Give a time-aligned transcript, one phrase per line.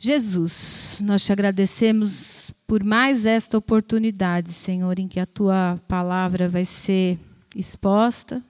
[0.00, 6.64] Jesus, nós te agradecemos por mais esta oportunidade, Senhor, em que a tua palavra vai
[6.64, 7.18] ser
[7.56, 8.40] exposta.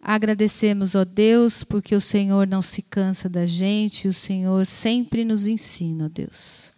[0.00, 5.46] Agradecemos, ó Deus, porque o Senhor não se cansa da gente, o Senhor sempre nos
[5.46, 6.72] ensina, ó Deus.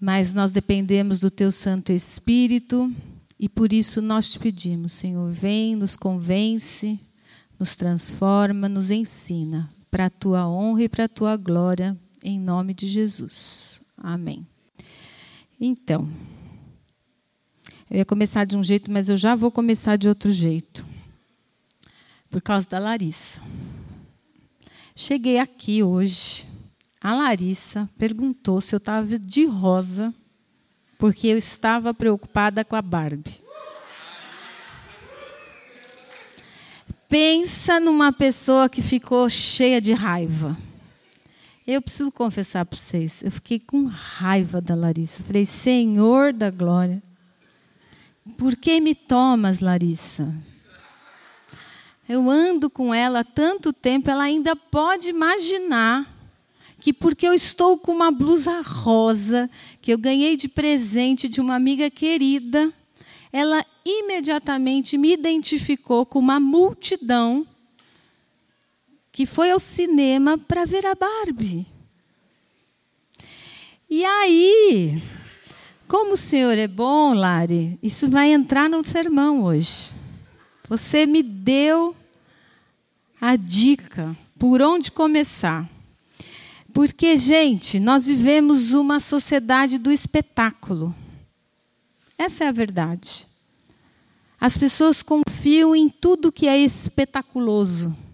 [0.00, 2.92] Mas nós dependemos do teu Santo Espírito
[3.40, 7.00] e por isso nós te pedimos, Senhor, vem, nos convence,
[7.58, 12.74] nos transforma, nos ensina para a tua honra e para a tua glória em nome
[12.74, 13.80] de Jesus.
[13.96, 14.46] Amém.
[15.60, 16.08] Então,
[17.90, 20.86] eu ia começar de um jeito, mas eu já vou começar de outro jeito.
[22.30, 23.40] Por causa da Larissa.
[24.94, 26.46] Cheguei aqui hoje.
[27.00, 30.12] A Larissa perguntou se eu estava de rosa,
[30.98, 33.40] porque eu estava preocupada com a Barbie.
[37.08, 40.54] Pensa numa pessoa que ficou cheia de raiva.
[41.70, 45.22] Eu preciso confessar para vocês, eu fiquei com raiva da Larissa.
[45.22, 47.02] Falei, Senhor da glória,
[48.38, 50.34] por que me tomas, Larissa?
[52.08, 56.06] Eu ando com ela há tanto tempo, ela ainda pode imaginar
[56.80, 59.50] que porque eu estou com uma blusa rosa
[59.82, 62.72] que eu ganhei de presente de uma amiga querida,
[63.30, 67.46] ela imediatamente me identificou com uma multidão
[69.18, 71.66] que foi ao cinema para ver a Barbie.
[73.90, 75.02] E aí,
[75.88, 79.92] como o senhor é bom, Lari, isso vai entrar no sermão hoje.
[80.68, 81.96] Você me deu
[83.20, 85.68] a dica por onde começar.
[86.72, 90.94] Porque, gente, nós vivemos uma sociedade do espetáculo.
[92.16, 93.26] Essa é a verdade.
[94.40, 98.06] As pessoas confiam em tudo que é espetaculoso.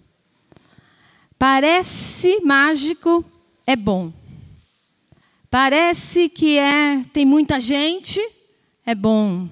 [1.47, 3.23] Parece mágico,
[3.67, 4.11] é bom.
[5.51, 8.19] Parece que é tem muita gente,
[8.87, 9.47] é bom.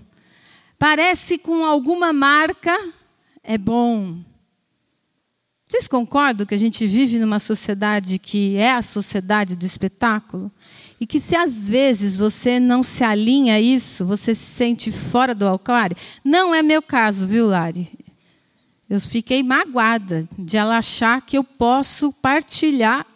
[0.78, 2.74] Parece com alguma marca,
[3.44, 4.16] é bom.
[5.68, 10.50] Vocês concordam que a gente vive numa sociedade que é a sociedade do espetáculo?
[10.98, 15.34] E que se às vezes você não se alinha a isso, você se sente fora
[15.34, 15.94] do alquário?
[16.24, 18.01] Não é meu caso, viu, Lari?
[18.92, 23.06] Eu fiquei magoada de ela achar que eu posso partilhar,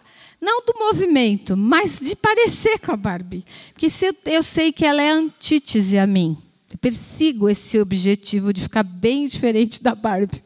[0.41, 3.45] não do movimento, mas de parecer com a Barbie.
[3.75, 6.39] Porque se eu, eu sei que ela é antítese a mim.
[6.73, 10.43] Eu persigo esse objetivo de ficar bem diferente da Barbie.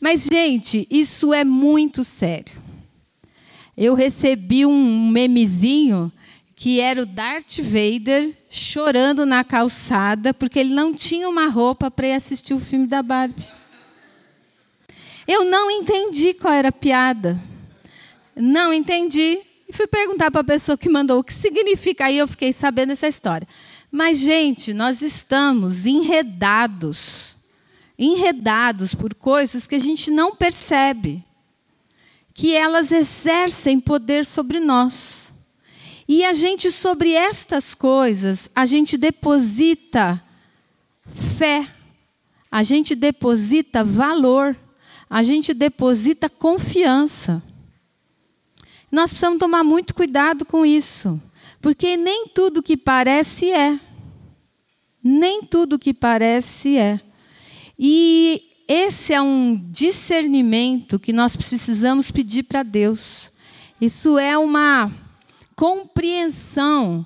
[0.00, 2.56] Mas, gente, isso é muito sério.
[3.76, 6.10] Eu recebi um memezinho
[6.56, 12.08] que era o Darth Vader chorando na calçada porque ele não tinha uma roupa para
[12.08, 13.60] ir assistir o filme da Barbie.
[15.26, 17.40] Eu não entendi qual era a piada.
[18.34, 19.38] Não entendi.
[19.68, 22.06] E fui perguntar para a pessoa que mandou o que significa.
[22.06, 23.46] Aí eu fiquei sabendo essa história.
[23.90, 27.32] Mas, gente, nós estamos enredados
[27.98, 31.22] enredados por coisas que a gente não percebe,
[32.34, 35.32] que elas exercem poder sobre nós.
[36.08, 40.22] E a gente, sobre estas coisas, a gente deposita
[41.06, 41.66] fé,
[42.50, 44.56] a gente deposita valor
[45.12, 47.42] a gente deposita confiança.
[48.90, 51.20] Nós precisamos tomar muito cuidado com isso,
[51.60, 53.78] porque nem tudo que parece é.
[55.04, 56.98] Nem tudo que parece é.
[57.78, 63.30] E esse é um discernimento que nós precisamos pedir para Deus.
[63.78, 64.90] Isso é uma
[65.54, 67.04] compreensão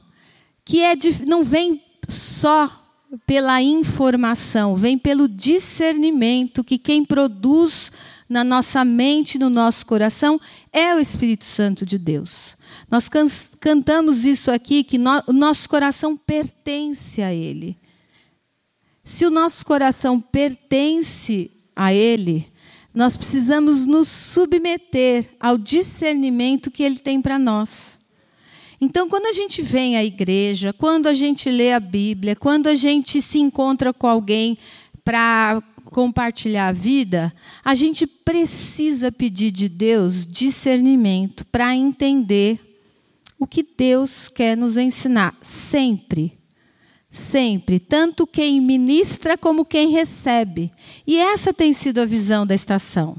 [0.65, 0.95] que é
[1.27, 2.86] não vem só
[3.27, 7.91] pela informação, vem pelo discernimento que quem produz
[8.29, 10.41] na nossa mente, no nosso coração,
[10.73, 12.57] é o Espírito Santo de Deus.
[12.91, 13.27] Nós can
[13.61, 17.79] cantamos isso aqui, que no o nosso coração pertence a Ele.
[19.05, 22.47] Se o nosso coração pertence a Ele,
[22.93, 28.01] nós precisamos nos submeter ao discernimento que Ele tem para nós.
[28.81, 32.75] Então, quando a gente vem à igreja, quando a gente lê a Bíblia, quando a
[32.75, 34.59] gente se encontra com alguém
[35.05, 37.33] para compartilhar a vida,
[37.65, 42.61] a gente precisa pedir de Deus discernimento para entender
[43.39, 46.39] o que Deus quer nos ensinar, sempre.
[47.09, 50.71] Sempre, tanto quem ministra como quem recebe.
[51.07, 53.17] E essa tem sido a visão da estação.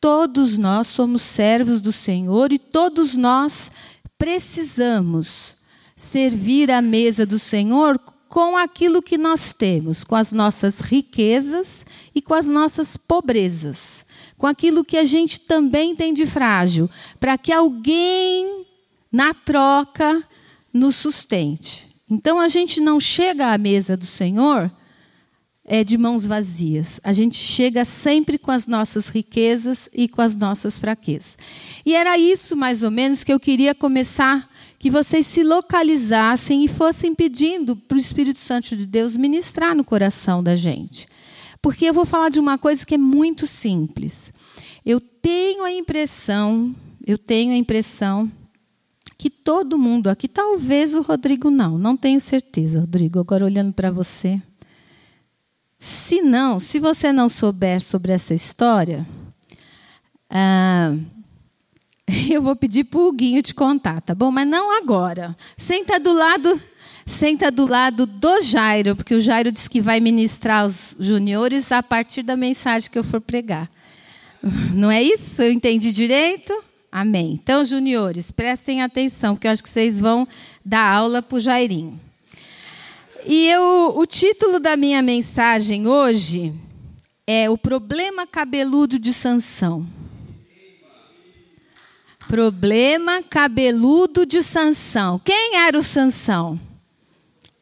[0.00, 3.70] Todos nós somos servos do Senhor e todos nós
[4.18, 5.56] precisamos
[5.96, 7.98] servir à mesa do Senhor
[8.28, 14.04] com aquilo que nós temos, com as nossas riquezas e com as nossas pobrezas,
[14.36, 18.66] com aquilo que a gente também tem de frágil, para que alguém
[19.10, 20.22] na troca,
[20.72, 21.88] nos sustente.
[22.10, 24.70] Então a gente não chega à mesa do Senhor
[25.70, 26.98] é, de mãos vazias.
[27.04, 31.36] A gente chega sempre com as nossas riquezas e com as nossas fraquezas.
[31.84, 34.48] E era isso, mais ou menos, que eu queria começar,
[34.78, 39.84] que vocês se localizassem e fossem pedindo para o Espírito Santo de Deus ministrar no
[39.84, 41.06] coração da gente.
[41.60, 44.32] Porque eu vou falar de uma coisa que é muito simples.
[44.86, 46.74] Eu tenho a impressão,
[47.06, 48.30] eu tenho a impressão
[49.18, 53.90] que todo mundo aqui, talvez o Rodrigo não, não tenho certeza, Rodrigo, agora olhando para
[53.90, 54.40] você.
[55.78, 59.06] Se não, se você não souber sobre essa história,
[60.28, 60.94] ah,
[62.28, 64.30] eu vou pedir para o Guinho te contar, tá bom?
[64.30, 65.36] Mas não agora.
[65.56, 66.60] Senta do lado,
[67.06, 71.82] senta do lado do Jairo, porque o Jairo disse que vai ministrar os juniores a
[71.82, 73.70] partir da mensagem que eu for pregar.
[74.74, 75.42] Não é isso?
[75.42, 76.52] Eu entendi direito?
[76.90, 77.38] Amém.
[77.42, 80.26] Então, juniores, prestem atenção, porque eu acho que vocês vão
[80.64, 82.00] dar aula para o Jairinho.
[83.26, 86.54] E eu, o título da minha mensagem hoje
[87.26, 89.86] é O Problema Cabeludo de Sansão.
[92.28, 95.18] Problema cabeludo de Sansão.
[95.24, 96.60] Quem era o Sansão?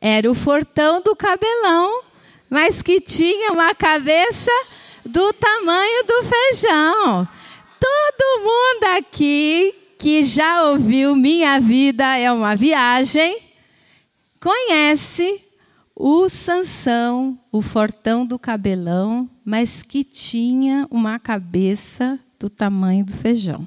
[0.01, 2.03] Era o fortão do cabelão,
[2.51, 4.51] mas que tinha uma cabeça
[5.05, 7.29] do tamanho do feijão.
[7.81, 13.39] Todo mundo aqui que já ouviu Minha Vida é uma Viagem
[14.41, 15.46] conhece
[15.99, 23.67] o Sansão, o fortão do cabelão, mas que tinha uma cabeça do tamanho do feijão.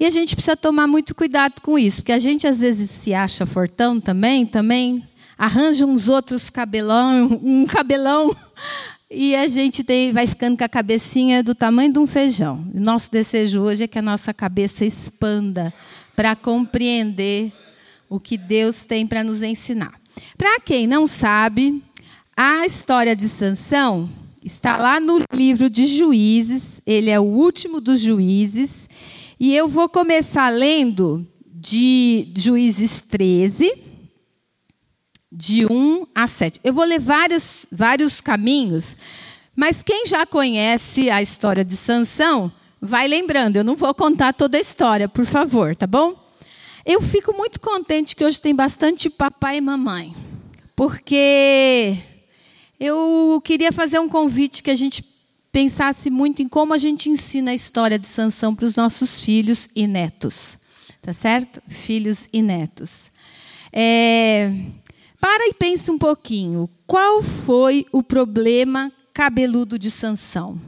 [0.00, 3.14] E a gente precisa tomar muito cuidado com isso, porque a gente às vezes se
[3.14, 5.06] acha fortão também, também
[5.38, 8.34] arranja uns outros cabelão, um cabelão,
[9.08, 12.66] e a gente tem, vai ficando com a cabecinha do tamanho de um feijão.
[12.74, 15.72] Nosso desejo hoje é que a nossa cabeça expanda
[16.16, 17.52] para compreender
[18.08, 20.01] o que Deus tem para nos ensinar.
[20.36, 21.82] Para quem não sabe,
[22.36, 24.08] a história de Sansão
[24.44, 28.88] está lá no livro de Juízes, ele é o último dos juízes,
[29.38, 33.72] e eu vou começar lendo de Juízes 13,
[35.30, 36.60] de 1 a 7.
[36.62, 38.96] Eu vou ler vários, vários caminhos,
[39.54, 43.56] mas quem já conhece a história de Sansão, vai lembrando.
[43.56, 46.21] Eu não vou contar toda a história, por favor, tá bom?
[46.84, 50.14] Eu fico muito contente que hoje tem bastante papai e mamãe,
[50.74, 51.96] porque
[52.78, 55.04] eu queria fazer um convite que a gente
[55.52, 59.68] pensasse muito em como a gente ensina a história de Sansão para os nossos filhos
[59.76, 60.58] e netos,
[61.00, 61.62] tá certo?
[61.68, 63.12] Filhos e netos.
[63.72, 64.50] É,
[65.20, 66.68] para e pense um pouquinho.
[66.84, 70.60] Qual foi o problema cabeludo de Sansão?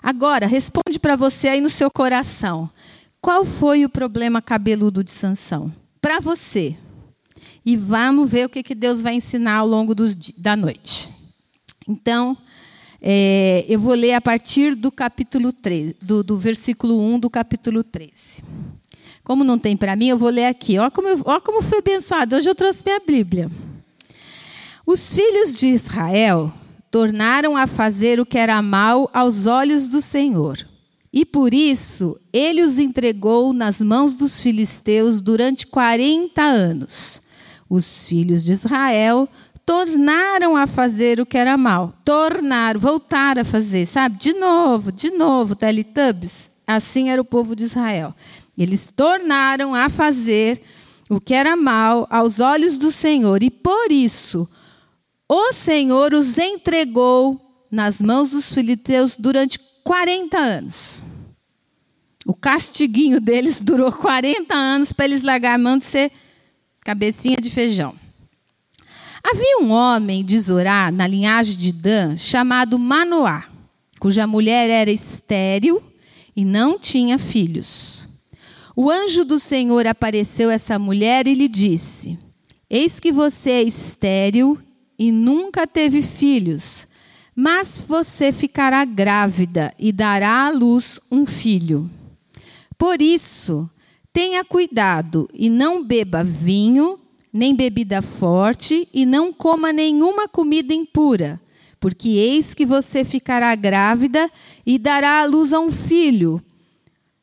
[0.00, 2.70] Agora, responde para você aí no seu coração.
[3.20, 5.70] Qual foi o problema cabeludo de Sansão?
[6.00, 6.74] Para você.
[7.64, 10.06] E vamos ver o que, que Deus vai ensinar ao longo do,
[10.38, 11.10] da noite.
[11.86, 12.36] Então,
[13.00, 17.84] é, eu vou ler a partir do capítulo 13, do, do versículo 1 do capítulo
[17.84, 18.42] 13.
[19.22, 20.78] Como não tem para mim, eu vou ler aqui.
[20.78, 22.36] Olha como, eu, como fui abençoado.
[22.36, 23.50] Hoje eu trouxe minha Bíblia.
[24.86, 26.50] Os filhos de Israel
[26.90, 30.69] tornaram a fazer o que era mal aos olhos do Senhor
[31.12, 37.20] e por isso ele os entregou nas mãos dos filisteus durante 40 anos.
[37.68, 39.28] Os filhos de Israel
[39.66, 41.94] tornaram a fazer o que era mal.
[42.04, 44.18] Tornaram, voltaram a fazer, sabe?
[44.18, 46.50] De novo, de novo, Teletubbies.
[46.66, 48.14] Assim era o povo de Israel.
[48.56, 50.62] Eles tornaram a fazer
[51.08, 53.42] o que era mal aos olhos do Senhor.
[53.42, 54.48] E por isso
[55.28, 57.40] o Senhor os entregou
[57.70, 59.58] nas mãos dos filisteus durante
[59.90, 61.02] 40 anos.
[62.24, 66.12] O castiguinho deles durou 40 anos para eles largar a mão de ser
[66.84, 67.92] cabecinha de feijão.
[69.20, 73.48] Havia um homem de Zorá, na linhagem de Dan, chamado Manoá,
[73.98, 75.82] cuja mulher era estéril
[76.36, 78.08] e não tinha filhos.
[78.76, 82.16] O anjo do Senhor apareceu a essa mulher e lhe disse:
[82.70, 84.56] Eis que você é estéril
[84.96, 86.86] e nunca teve filhos,
[87.34, 91.90] mas você ficará grávida e dará à luz um filho.
[92.76, 93.70] Por isso,
[94.12, 96.98] tenha cuidado e não beba vinho,
[97.32, 101.40] nem bebida forte, e não coma nenhuma comida impura,
[101.78, 104.30] porque eis que você ficará grávida
[104.66, 106.42] e dará à luz a um filho,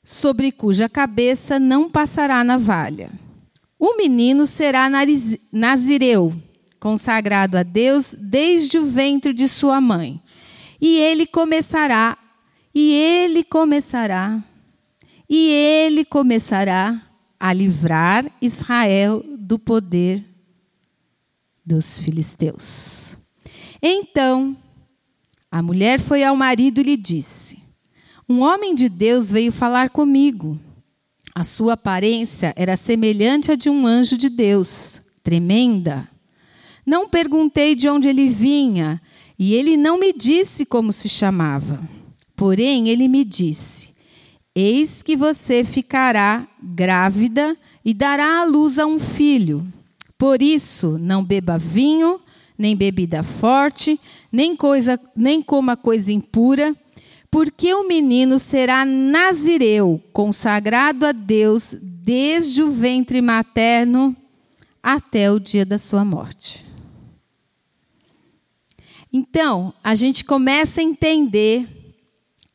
[0.04, 3.12] sobre cuja cabeça não passará navalha.
[3.78, 4.90] O menino será
[5.52, 6.34] nazireu
[6.80, 10.22] consagrado a Deus desde o ventre de sua mãe.
[10.80, 12.18] E ele começará,
[12.74, 14.42] e ele começará,
[15.30, 17.02] e ele começará
[17.40, 20.24] a livrar Israel do poder
[21.66, 23.18] dos filisteus.
[23.82, 24.56] Então,
[25.52, 27.60] a mulher foi ao marido e lhe disse:
[28.28, 30.60] Um homem de Deus veio falar comigo.
[31.36, 36.10] A sua aparência era semelhante à de um anjo de Deus, tremenda.
[36.88, 39.02] Não perguntei de onde ele vinha,
[39.38, 41.82] e ele não me disse como se chamava.
[42.34, 43.90] Porém, ele me disse:
[44.56, 49.68] Eis que você ficará grávida e dará à luz a um filho.
[50.18, 52.22] Por isso, não beba vinho,
[52.58, 54.00] nem bebida forte,
[54.32, 56.74] nem coisa, nem coma coisa impura,
[57.30, 64.16] porque o menino será nazireu, consagrado a Deus desde o ventre materno
[64.82, 66.67] até o dia da sua morte.
[69.12, 71.68] Então, a gente começa a entender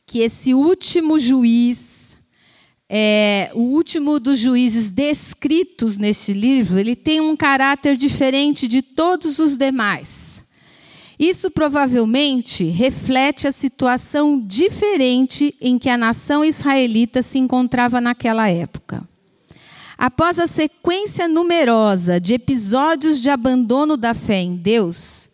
[0.07, 2.19] que esse último juiz,
[2.89, 9.39] é, o último dos juízes descritos neste livro, ele tem um caráter diferente de todos
[9.39, 10.45] os demais.
[11.19, 19.07] Isso provavelmente reflete a situação diferente em que a nação israelita se encontrava naquela época.
[19.97, 25.29] Após a sequência numerosa de episódios de abandono da fé em Deus,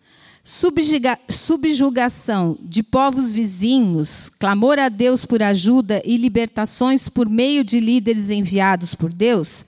[1.28, 8.30] subjugação de povos vizinhos, clamor a Deus por ajuda e libertações por meio de líderes
[8.30, 9.66] enviados por Deus,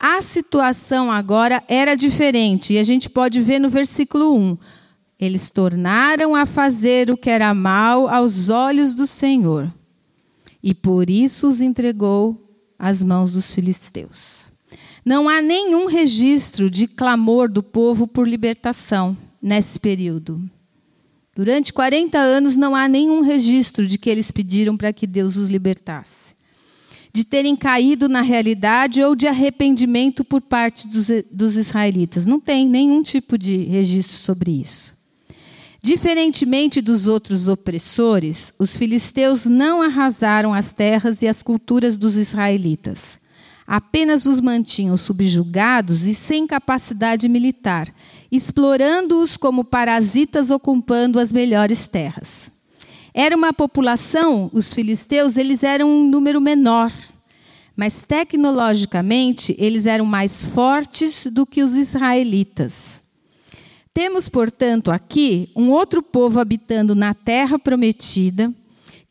[0.00, 4.56] a situação agora era diferente e a gente pode ver no versículo 1.
[5.20, 9.70] Eles tornaram a fazer o que era mal aos olhos do Senhor
[10.62, 14.50] e por isso os entregou às mãos dos filisteus.
[15.04, 20.40] Não há nenhum registro de clamor do povo por libertação nesse período.
[21.34, 25.48] Durante 40 anos não há nenhum registro de que eles pediram para que Deus os
[25.48, 26.36] libertasse.
[27.12, 32.24] De terem caído na realidade ou de arrependimento por parte dos, dos israelitas.
[32.24, 34.94] Não tem nenhum tipo de registro sobre isso.
[35.82, 43.21] Diferentemente dos outros opressores, os filisteus não arrasaram as terras e as culturas dos israelitas
[43.72, 47.88] apenas os mantinham subjugados e sem capacidade militar,
[48.30, 52.52] explorando-os como parasitas ocupando as melhores terras.
[53.14, 56.92] Era uma população, os filisteus, eles eram um número menor,
[57.74, 63.02] mas tecnologicamente eles eram mais fortes do que os israelitas.
[63.94, 68.52] Temos, portanto, aqui um outro povo habitando na terra prometida,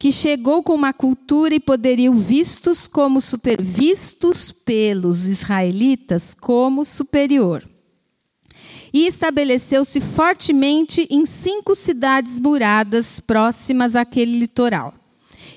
[0.01, 7.63] que chegou com uma cultura e poderiam vistos como super, vistos pelos israelitas como superior.
[8.91, 14.91] E estabeleceu-se fortemente em cinco cidades muradas próximas àquele litoral.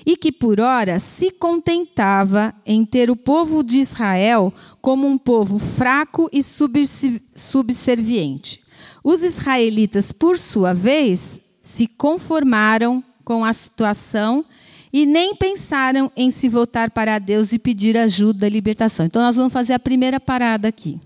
[0.05, 5.57] E que por ora se contentava em ter o povo de Israel como um povo
[5.57, 8.61] fraco e subserviente.
[9.03, 14.45] Os israelitas, por sua vez, se conformaram com a situação
[14.93, 19.05] e nem pensaram em se voltar para Deus e pedir ajuda e libertação.
[19.05, 21.01] Então, nós vamos fazer a primeira parada aqui.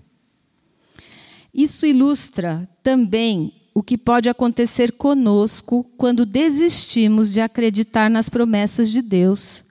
[1.52, 9.02] Isso ilustra também o que pode acontecer conosco quando desistimos de acreditar nas promessas de
[9.02, 9.64] Deus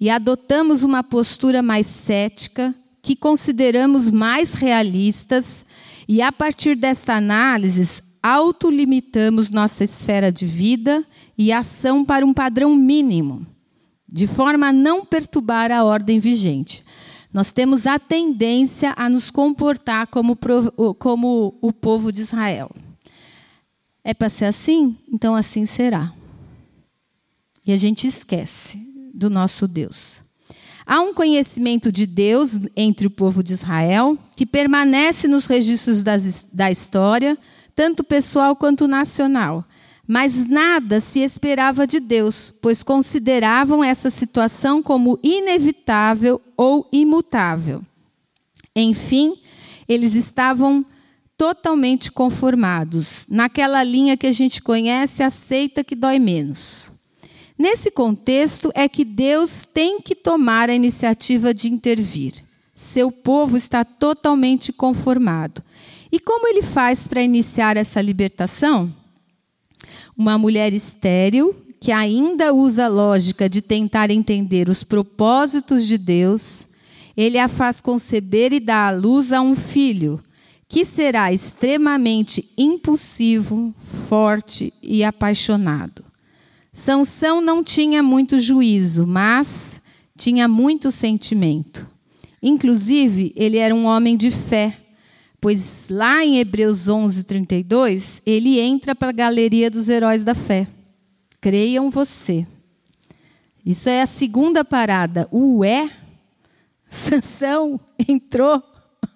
[0.00, 5.64] e adotamos uma postura mais cética, que consideramos mais realistas,
[6.08, 11.04] e a partir desta análise autolimitamos nossa esfera de vida
[11.36, 13.46] e ação para um padrão mínimo,
[14.08, 16.84] de forma a não perturbar a ordem vigente.
[17.32, 20.38] Nós temos a tendência a nos comportar como,
[20.98, 22.70] como o povo de Israel.
[24.02, 24.96] É para ser assim?
[25.12, 26.12] Então assim será.
[27.66, 28.78] E a gente esquece
[29.12, 30.22] do nosso Deus.
[30.86, 36.46] Há um conhecimento de Deus entre o povo de Israel que permanece nos registros das,
[36.52, 37.36] da história,
[37.76, 39.64] tanto pessoal quanto nacional.
[40.08, 47.82] Mas nada se esperava de Deus, pois consideravam essa situação como inevitável ou imutável.
[48.74, 49.36] Enfim,
[49.88, 50.84] eles estavam
[51.36, 56.92] totalmente conformados, naquela linha que a gente conhece, aceita que dói menos.
[57.58, 62.32] Nesse contexto é que Deus tem que tomar a iniciativa de intervir.
[62.74, 65.62] Seu povo está totalmente conformado.
[66.10, 68.94] E como ele faz para iniciar essa libertação?
[70.16, 76.68] Uma mulher estéril, que ainda usa a lógica de tentar entender os propósitos de Deus,
[77.16, 80.22] ele a faz conceber e dar à luz a um filho,
[80.68, 86.04] que será extremamente impulsivo, forte e apaixonado.
[86.72, 89.80] Sansão não tinha muito juízo, mas
[90.16, 91.86] tinha muito sentimento.
[92.42, 94.76] Inclusive, ele era um homem de fé,
[95.40, 100.66] pois lá em Hebreus 11, 32, ele entra para a galeria dos heróis da fé.
[101.40, 102.46] Creiam você.
[103.64, 105.28] Isso é a segunda parada.
[105.30, 105.90] O é,
[106.88, 108.62] Sansão entrou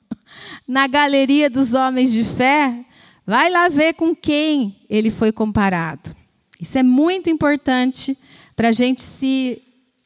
[0.67, 2.85] na galeria dos homens de fé.
[3.27, 6.15] Vai lá ver com quem ele foi comparado.
[6.61, 8.17] Isso é muito importante
[8.55, 9.63] para a gente se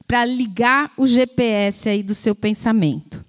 [0.06, 3.25] para ligar o GPS aí do seu pensamento.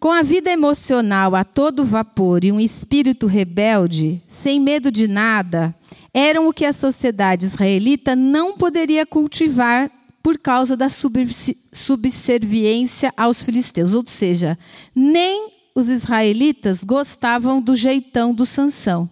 [0.00, 5.74] Com a vida emocional a todo vapor e um espírito rebelde, sem medo de nada,
[6.14, 9.90] eram o que a sociedade israelita não poderia cultivar
[10.22, 10.86] por causa da
[11.72, 13.92] subserviência aos filisteus.
[13.92, 14.56] Ou seja,
[14.94, 19.10] nem os israelitas gostavam do jeitão do Sansão,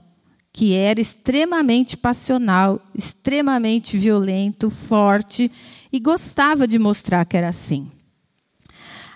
[0.52, 5.50] que era extremamente passional, extremamente violento, forte
[5.92, 7.90] e gostava de mostrar que era assim.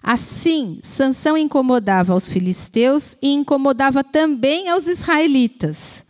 [0.03, 6.05] Assim, Sansão incomodava aos filisteus e incomodava também aos israelitas,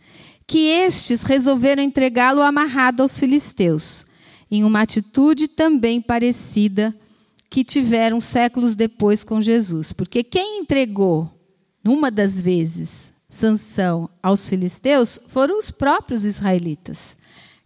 [0.47, 4.05] que estes resolveram entregá-lo amarrado aos filisteus,
[4.49, 6.95] em uma atitude também parecida
[7.49, 9.91] que tiveram séculos depois com Jesus.
[9.91, 11.29] Porque quem entregou,
[11.83, 17.20] numa das vezes, Sansão aos filisteus foram os próprios israelitas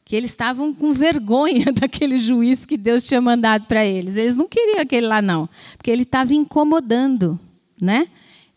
[0.05, 4.15] que eles estavam com vergonha daquele juiz que Deus tinha mandado para eles.
[4.15, 7.39] Eles não queriam aquele lá, não, porque ele estava incomodando,
[7.81, 8.07] né?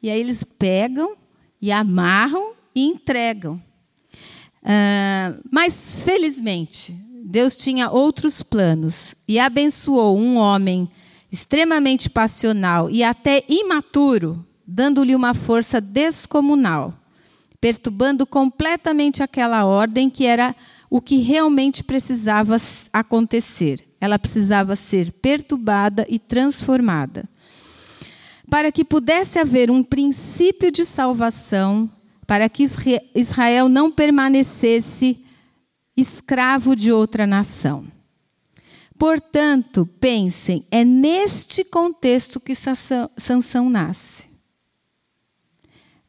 [0.03, 1.17] E aí eles pegam
[1.61, 3.61] e amarram e entregam.
[4.63, 10.89] Uh, mas, felizmente, Deus tinha outros planos e abençoou um homem
[11.33, 16.95] extremamente passional e até imaturo, dando-lhe uma força descomunal,
[17.61, 20.55] perturbando completamente aquela ordem que era
[20.91, 22.57] o que realmente precisava
[22.93, 23.87] acontecer.
[24.01, 27.29] Ela precisava ser perturbada e transformada.
[28.51, 31.91] Para que pudesse haver um princípio de salvação,
[32.27, 32.65] para que
[33.15, 35.19] Israel não permanecesse
[35.97, 37.87] escravo de outra nação.
[38.99, 44.28] Portanto, pensem, é neste contexto que Sansão nasce.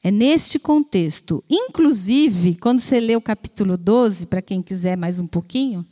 [0.10, 1.44] É neste contexto.
[1.48, 5.86] Inclusive, quando você lê o capítulo 12, para quem quiser mais um pouquinho,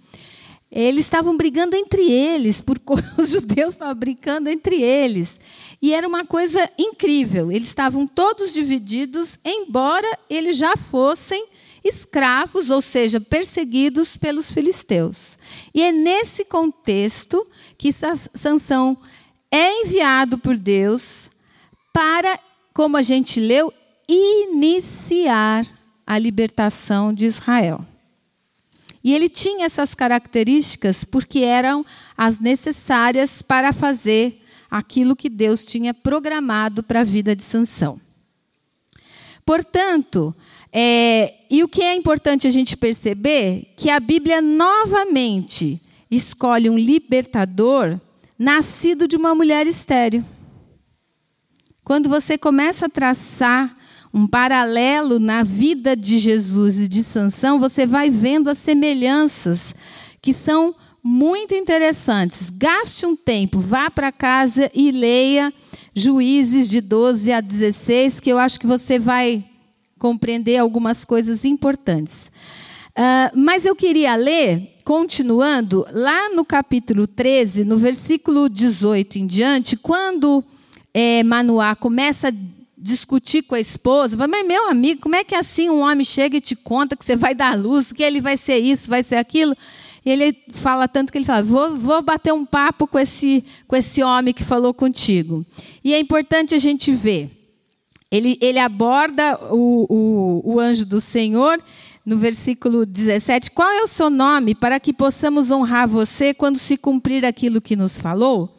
[0.71, 2.81] eles estavam brigando entre eles, por
[3.15, 5.39] os judeus estavam brigando entre eles.
[5.79, 7.51] E era uma coisa incrível.
[7.51, 11.45] Eles estavam todos divididos, embora eles já fossem
[11.83, 15.37] escravos, ou seja, perseguidos pelos filisteus.
[15.75, 18.97] E é nesse contexto que Sansão
[19.51, 21.29] é enviado por Deus
[21.93, 22.39] para,
[22.73, 23.71] como a gente leu,
[24.07, 25.67] iniciar
[26.05, 27.85] a libertação de Israel.
[29.03, 31.85] E ele tinha essas características porque eram
[32.17, 37.99] as necessárias para fazer aquilo que Deus tinha programado para a vida de Sansão.
[39.45, 40.35] Portanto,
[40.73, 46.77] é, e o que é importante a gente perceber que a Bíblia novamente escolhe um
[46.77, 47.99] libertador
[48.37, 50.23] nascido de uma mulher estéril.
[51.83, 53.76] Quando você começa a traçar
[54.17, 59.75] um paralelo na vida de Jesus e de Sansão, você vai vendo as semelhanças
[60.19, 62.49] que são muito interessantes.
[62.49, 65.53] Gaste um tempo, vá para casa e leia
[65.93, 69.45] Juízes de 12 a 16, que eu acho que você vai
[69.99, 72.31] compreender algumas coisas importantes.
[72.97, 79.77] Uh, mas eu queria ler, continuando, lá no capítulo 13, no versículo 18 em diante,
[79.77, 80.43] quando
[80.91, 85.69] é, Manoá começa a discutir com a esposa, mas meu amigo, como é que assim
[85.69, 88.57] um homem chega e te conta que você vai dar luz, que ele vai ser
[88.57, 89.55] isso, vai ser aquilo?
[90.05, 93.75] E ele fala tanto que ele fala, vou, vou bater um papo com esse, com
[93.75, 95.45] esse homem que falou contigo.
[95.83, 97.31] E é importante a gente ver.
[98.09, 99.85] Ele, ele aborda o,
[100.45, 101.61] o, o anjo do Senhor
[102.05, 106.77] no versículo 17: Qual é o seu nome para que possamos honrar você quando se
[106.77, 108.56] cumprir aquilo que nos falou?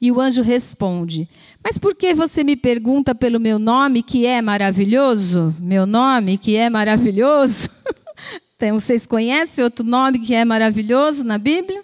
[0.00, 1.28] E o anjo responde:
[1.62, 5.54] Mas por que você me pergunta pelo meu nome que é maravilhoso?
[5.58, 7.68] Meu nome que é maravilhoso?
[8.56, 11.82] então, vocês conhecem outro nome que é maravilhoso na Bíblia?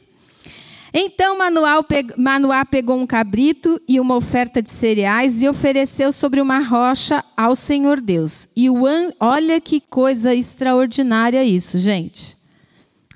[0.98, 7.22] Então Manoá pegou um cabrito e uma oferta de cereais e ofereceu sobre uma rocha
[7.36, 8.48] ao Senhor Deus.
[8.56, 8.84] E o
[9.20, 12.34] olha que coisa extraordinária isso, gente.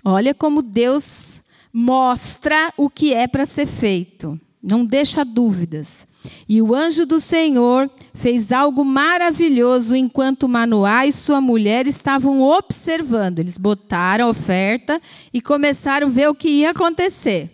[0.04, 1.40] Olha como Deus
[1.72, 4.38] mostra o que é para ser feito.
[4.62, 6.06] Não deixa dúvidas.
[6.48, 13.38] E o anjo do Senhor fez algo maravilhoso enquanto Manoá e sua mulher estavam observando.
[13.38, 15.00] Eles botaram a oferta
[15.32, 17.50] e começaram a ver o que ia acontecer.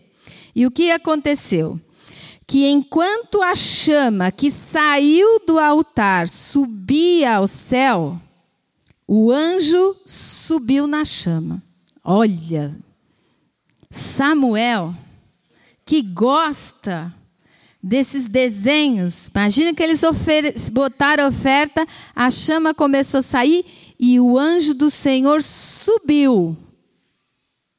[0.54, 1.80] E o que aconteceu?
[2.46, 8.20] que enquanto a chama que saiu do altar subia ao céu,
[9.06, 11.60] o anjo subiu na chama.
[12.04, 12.76] Olha,
[13.90, 14.94] Samuel,
[15.86, 17.14] que gosta
[17.80, 20.02] desses desenhos, imagina que eles
[20.72, 23.64] botaram oferta, a chama começou a sair
[23.98, 26.56] e o anjo do Senhor subiu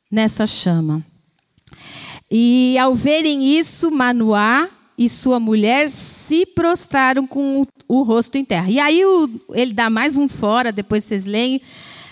[0.09, 1.05] nessa chama.
[2.31, 8.45] E ao verem isso, Manoá e sua mulher se prostraram com o, o rosto em
[8.45, 8.69] terra.
[8.69, 11.61] E aí o, ele dá mais um fora, depois vocês leem.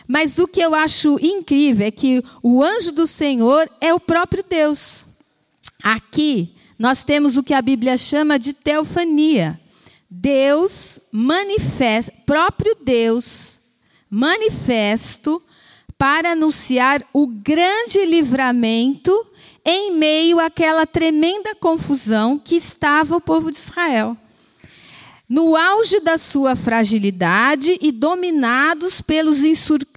[0.07, 4.43] Mas o que eu acho incrível é que o anjo do Senhor é o próprio
[4.47, 5.05] Deus.
[5.85, 9.61] Aqui nós temos o que a Bíblia chama de teofania.
[10.09, 13.59] Deus manifesta, próprio Deus
[14.09, 15.39] manifesto
[15.95, 19.11] para anunciar o grande livramento
[19.63, 24.17] em meio àquela tremenda confusão que estava o povo de Israel.
[25.29, 29.43] No auge da sua fragilidade e dominados pelos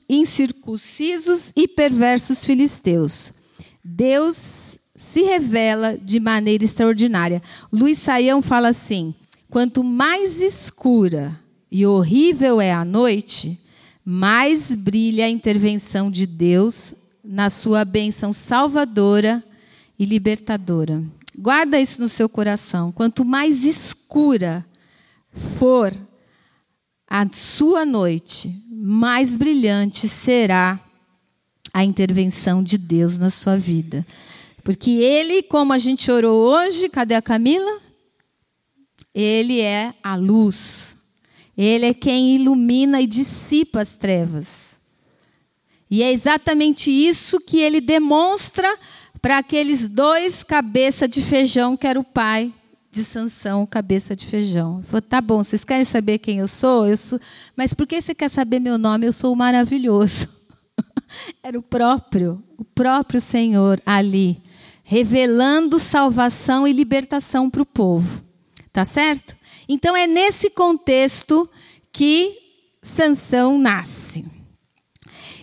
[0.06, 3.32] incircuncisos e perversos filisteus,
[3.82, 7.40] Deus se revela de maneira extraordinária.
[7.72, 9.14] Luiz Saião fala assim:
[9.48, 11.38] quanto mais escura
[11.70, 13.58] e horrível é a noite,
[14.04, 19.42] mais brilha a intervenção de Deus na sua bênção salvadora
[19.96, 21.02] e libertadora.
[21.38, 22.90] Guarda isso no seu coração.
[22.90, 24.66] Quanto mais escura
[25.30, 25.92] for
[27.08, 30.80] a sua noite, mais brilhante será
[31.72, 34.04] a intervenção de Deus na sua vida.
[34.68, 37.80] Porque Ele, como a gente orou hoje, cadê a Camila?
[39.14, 40.94] Ele é a luz.
[41.56, 44.78] Ele é quem ilumina e dissipa as trevas.
[45.90, 48.68] E é exatamente isso que ele demonstra
[49.22, 52.52] para aqueles dois cabeça de feijão que era o pai
[52.90, 54.82] de Sansão, cabeça de feijão.
[54.82, 56.86] Falei, tá bom, vocês querem saber quem eu sou?
[56.86, 57.18] Eu sou,
[57.56, 59.06] mas por que você quer saber meu nome?
[59.06, 60.28] Eu sou o maravilhoso.
[61.42, 64.42] era o próprio, o próprio Senhor ali,
[64.90, 68.24] revelando salvação e libertação para o povo.
[68.72, 69.36] Tá certo?
[69.68, 71.48] Então é nesse contexto
[71.92, 72.34] que
[72.80, 74.24] Sansão nasce.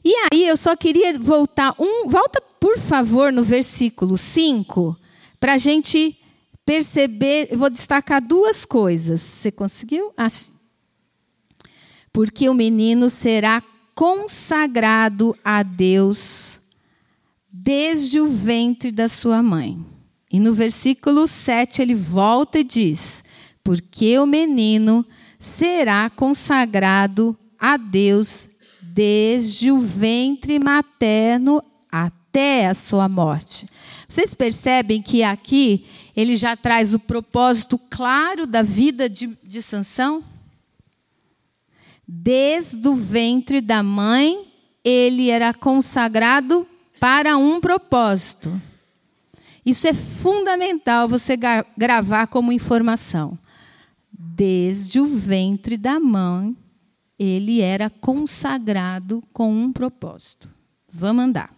[0.03, 4.97] E aí eu só queria voltar um, volta por favor no versículo 5,
[5.39, 6.17] para a gente
[6.65, 9.21] perceber, eu vou destacar duas coisas.
[9.21, 10.11] Você conseguiu?
[12.11, 13.61] Porque o menino será
[13.93, 16.64] consagrado a Deus
[17.65, 19.83] desde o ventre da sua mãe.
[20.31, 23.23] E no versículo 7 ele volta e diz:
[23.63, 25.03] Porque o menino
[25.39, 28.47] será consagrado a Deus
[28.79, 31.59] desde o ventre materno
[31.91, 33.67] até a sua morte.
[34.07, 40.23] Vocês percebem que aqui ele já traz o propósito claro da vida de, de Sansão?
[42.07, 44.45] Desde o ventre da mãe,
[44.83, 46.67] ele era consagrado
[46.99, 48.61] para um propósito.
[49.65, 51.37] Isso é fundamental você
[51.77, 53.37] gravar como informação.
[54.11, 56.55] Desde o ventre da mãe,
[57.17, 60.49] ele era consagrado com um propósito.
[60.91, 61.53] Vamos andar.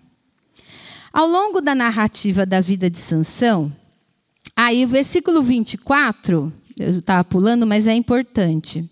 [1.11, 3.73] Ao longo da narrativa da vida de Sansão,
[4.55, 8.89] aí o versículo 24, eu estava pulando, mas é importante.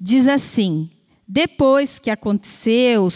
[0.00, 0.90] Diz assim:
[1.26, 3.08] depois que aconteceu,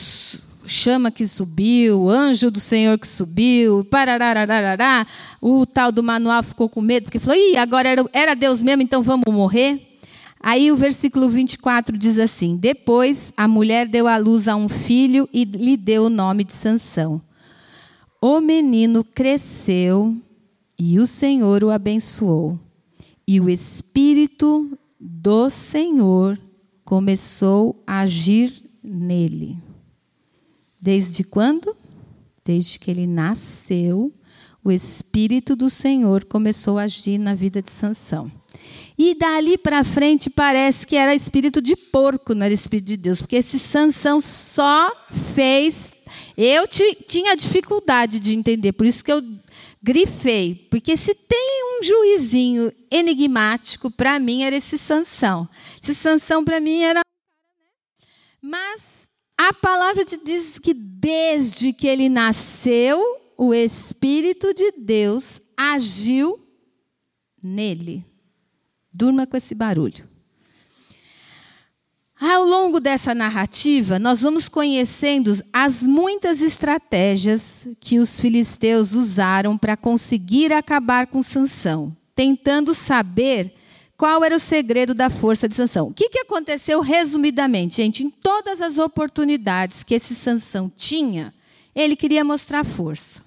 [0.69, 5.07] chama que subiu, anjo do Senhor que subiu, pararararará,
[5.41, 8.83] o tal do manual ficou com medo, porque falou: Ih, agora era, era Deus mesmo,
[8.83, 9.81] então vamos morrer.
[10.41, 15.29] Aí o versículo 24 diz assim: Depois a mulher deu à luz a um filho
[15.33, 17.21] e lhe deu o nome de Sansão.
[18.21, 20.17] O menino cresceu
[20.79, 22.59] e o Senhor o abençoou.
[23.27, 26.39] E o espírito do Senhor
[26.85, 28.53] começou a agir
[28.83, 29.68] nele.
[30.81, 31.77] Desde quando?
[32.45, 34.13] Desde que ele nasceu,
[34.63, 38.31] o espírito do Senhor começou a agir na vida de Sansão.
[38.97, 43.21] E dali para frente parece que era espírito de porco, não era espírito de Deus,
[43.21, 44.91] porque esse Sansão só
[45.35, 45.95] fez.
[46.37, 49.23] Eu tinha dificuldade de entender, por isso que eu
[49.83, 55.49] grifei, porque se tem um juizinho enigmático para mim era esse Sansão.
[55.83, 57.01] Esse Sansão para mim era
[58.41, 58.98] mas
[59.39, 63.01] a palavra diz que desde que ele nasceu,
[63.37, 66.45] o espírito de Deus agiu
[67.41, 68.05] nele.
[68.93, 70.09] Durma com esse barulho.
[72.21, 79.77] Ao longo dessa narrativa, nós vamos conhecendo as muitas estratégias que os filisteus usaram para
[79.77, 81.97] conseguir acabar com Sansão.
[82.17, 83.55] tentando saber
[83.99, 85.89] qual era o segredo da força de Sansão.
[85.89, 88.05] O que, que aconteceu resumidamente, gente?
[88.05, 91.35] Em todas as oportunidades que esse Sansão tinha,
[91.75, 93.21] ele queria mostrar força.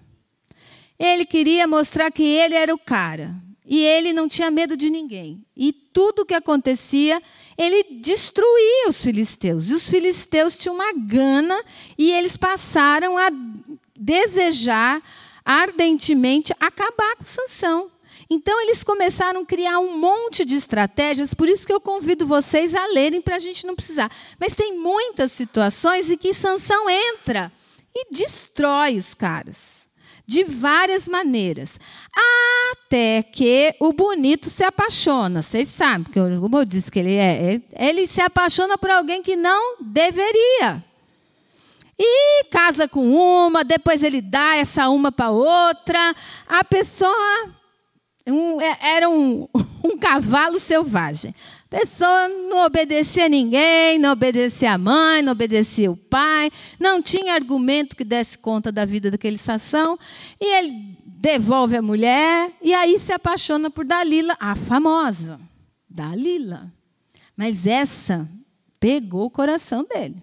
[0.98, 3.36] Ele queria mostrar que ele era o cara.
[3.68, 5.44] E ele não tinha medo de ninguém.
[5.58, 7.22] E tudo o que acontecia,
[7.58, 9.70] ele destruía os filisteus.
[9.70, 11.62] E os filisteus tinham uma gana
[11.98, 13.30] e eles passaram a
[13.94, 15.02] desejar
[15.44, 17.92] ardentemente acabar com Sansão.
[18.34, 22.74] Então eles começaram a criar um monte de estratégias, por isso que eu convido vocês
[22.74, 24.10] a lerem para a gente não precisar.
[24.39, 27.52] Mas tem muitas situações em que Sansão entra
[27.94, 29.82] e destrói os caras.
[30.26, 31.78] De várias maneiras.
[32.80, 35.41] Até que o bonito se apaixona.
[35.41, 39.36] Vocês sabem, que como eu disse que ele é, ele se apaixona por alguém que
[39.36, 40.82] não deveria.
[42.00, 46.15] E casa com uma, depois ele dá essa uma para outra.
[46.48, 47.61] A pessoa
[48.28, 49.48] um, é, era um,
[49.84, 51.34] um cavalo selvagem.
[51.72, 57.02] A pessoa não obedecia a ninguém, não obedecia a mãe, não obedecia o pai, não
[57.02, 59.98] tinha argumento que desse conta da vida daquele sação.
[60.40, 65.40] E ele devolve a mulher e aí se apaixona por Dalila, a famosa.
[65.90, 66.72] Dalila.
[67.38, 68.28] Mas essa
[68.80, 70.16] pegou o coração dele.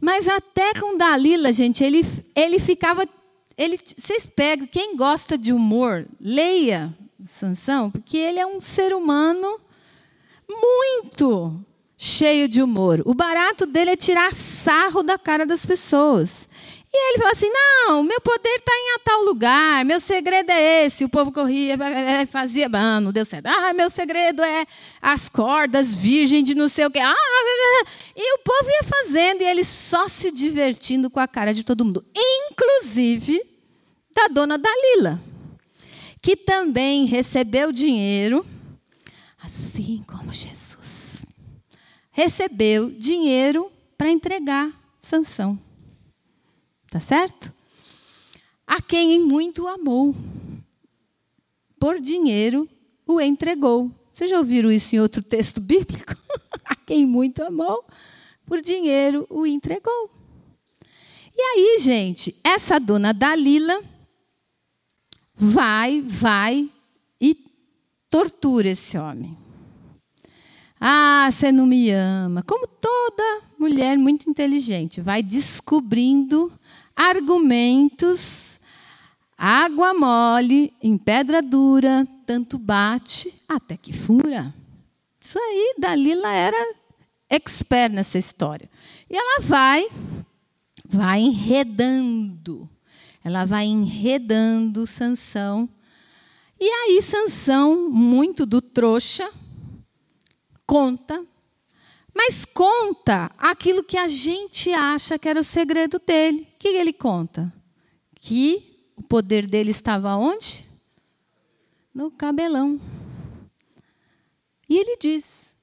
[0.00, 3.08] Mas até com Dalila, gente, ele, ele ficava.
[3.56, 9.60] Ele, vocês pegam, quem gosta de humor, leia Sansão, porque ele é um ser humano
[10.48, 11.58] muito
[11.96, 13.02] cheio de humor.
[13.06, 16.48] O barato dele é tirar sarro da cara das pessoas.
[16.98, 21.04] E ele falou assim: não, meu poder está em tal lugar, meu segredo é esse.
[21.04, 21.76] O povo corria,
[22.26, 23.46] fazia, ah, não deu certo.
[23.46, 24.66] Ah, meu segredo é
[25.02, 27.00] as cordas virgem de não sei o quê.
[27.00, 27.84] Ah,
[28.16, 31.84] e o povo ia fazendo, e ele só se divertindo com a cara de todo
[31.84, 33.44] mundo, inclusive
[34.14, 35.20] da dona Dalila,
[36.22, 38.44] que também recebeu dinheiro,
[39.42, 41.26] assim como Jesus.
[42.10, 45.65] Recebeu dinheiro para entregar Sansão.
[46.96, 47.52] Tá certo?
[48.66, 50.16] A quem muito amou,
[51.78, 52.66] por dinheiro
[53.06, 53.90] o entregou.
[54.14, 56.16] Vocês já ouviram isso em outro texto bíblico?
[56.64, 57.84] A quem muito amou,
[58.46, 60.10] por dinheiro o entregou.
[61.36, 63.78] E aí, gente, essa dona Dalila
[65.34, 66.66] vai, vai
[67.20, 67.36] e
[68.08, 69.36] tortura esse homem.
[70.80, 72.42] Ah, você não me ama.
[72.42, 76.50] Como toda mulher muito inteligente, vai descobrindo
[76.96, 78.58] argumentos,
[79.36, 84.54] água mole em pedra dura, tanto bate até que fura.
[85.20, 86.74] Isso aí, Dalila era
[87.28, 88.70] expert nessa história.
[89.10, 89.86] E ela vai,
[90.88, 92.68] vai enredando.
[93.22, 95.68] Ela vai enredando Sansão.
[96.58, 99.28] E aí Sansão, muito do trouxa,
[100.64, 101.22] conta
[102.16, 106.48] mas conta aquilo que a gente acha que era o segredo dele.
[106.54, 107.52] O que ele conta?
[108.14, 110.64] Que o poder dele estava onde?
[111.94, 112.80] No cabelão.
[114.66, 115.54] E ele diz: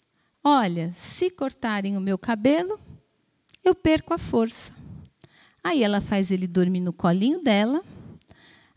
[0.43, 2.79] Olha, se cortarem o meu cabelo,
[3.63, 4.71] eu perco a força.
[5.63, 7.81] Aí ela faz ele dormir no colinho dela,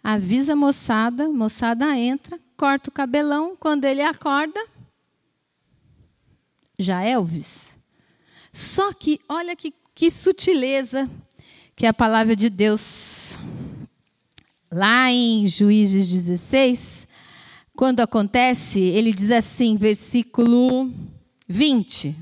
[0.03, 4.61] avisa a moçada, a moçada entra, corta o cabelão, quando ele acorda,
[6.79, 7.77] já Elvis.
[8.53, 11.09] Só que, olha que, que sutileza
[11.77, 13.39] que é a palavra de Deus.
[14.73, 17.07] Lá em Juízes 16,
[17.77, 20.91] quando acontece, ele diz assim, versículo
[21.47, 22.17] 20.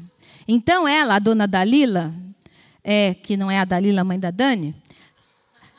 [0.47, 2.13] Então ela, a dona Dalila,
[2.83, 4.75] é, que não é a Dalila, mãe da Dani,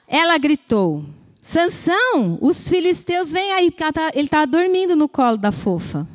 [0.08, 1.06] ela gritou:
[1.42, 6.08] Sansão, os filisteus vêm aí, porque tá, ele estava dormindo no colo da fofa.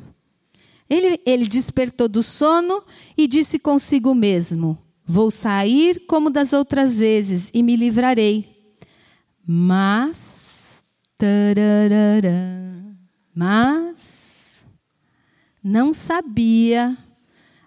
[0.91, 2.83] Ele, ele despertou do sono
[3.17, 8.75] e disse consigo mesmo: Vou sair como das outras vezes e me livrarei.
[9.47, 10.83] Mas,
[11.17, 12.33] tararara,
[13.33, 14.65] mas,
[15.63, 16.97] não sabia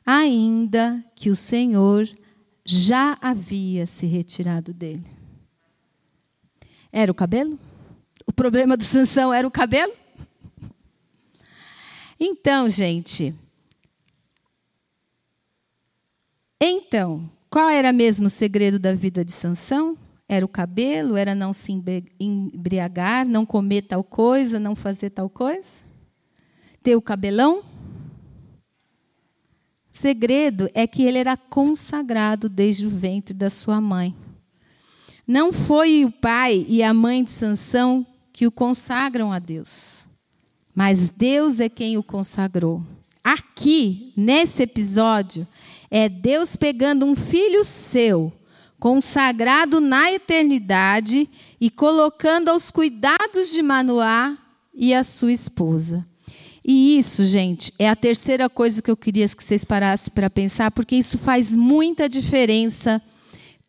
[0.04, 2.06] ainda que o Senhor
[2.62, 5.10] já havia se retirado dele.
[6.92, 7.58] Era o cabelo?
[8.26, 10.03] O problema do Sansão era o cabelo?
[12.26, 13.34] Então, gente.
[16.58, 19.98] Então, qual era mesmo o segredo da vida de Sansão?
[20.26, 21.18] Era o cabelo?
[21.18, 21.70] Era não se
[22.18, 25.68] embriagar, não comer tal coisa, não fazer tal coisa?
[26.82, 27.58] Ter o cabelão?
[27.58, 27.62] O
[29.92, 34.16] segredo é que ele era consagrado desde o ventre da sua mãe.
[35.26, 40.08] Não foi o pai e a mãe de Sansão que o consagram a Deus.
[40.74, 42.82] Mas Deus é quem o consagrou.
[43.22, 45.46] Aqui, nesse episódio,
[45.90, 48.32] é Deus pegando um filho seu,
[48.78, 51.28] consagrado na eternidade,
[51.60, 54.36] e colocando aos cuidados de Manoá
[54.74, 56.06] e a sua esposa.
[56.62, 60.70] E isso, gente, é a terceira coisa que eu queria que vocês parassem para pensar,
[60.70, 63.00] porque isso faz muita diferença.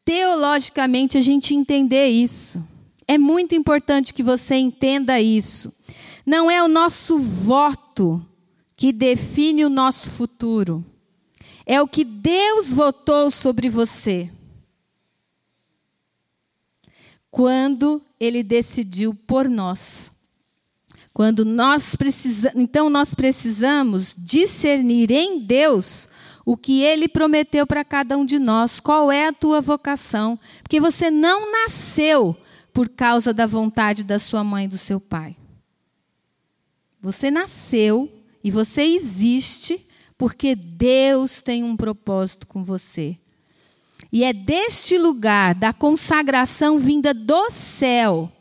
[0.06, 2.66] Teologicamente, a gente entender isso.
[3.08, 5.75] É muito importante que você entenda isso.
[6.26, 8.26] Não é o nosso voto
[8.76, 10.84] que define o nosso futuro.
[11.66, 14.32] É o que Deus votou sobre você.
[17.30, 20.12] Quando ele decidiu por nós.
[21.14, 26.10] Quando nós precisamos, então nós precisamos discernir em Deus
[26.46, 30.80] o que ele prometeu para cada um de nós, qual é a tua vocação, porque
[30.80, 32.36] você não nasceu
[32.74, 35.36] por causa da vontade da sua mãe e do seu pai.
[37.06, 38.12] Você nasceu
[38.44, 39.80] e você existe
[40.18, 43.16] porque Deus tem um propósito com você.
[44.12, 48.32] E é deste lugar, da consagração vinda do céu,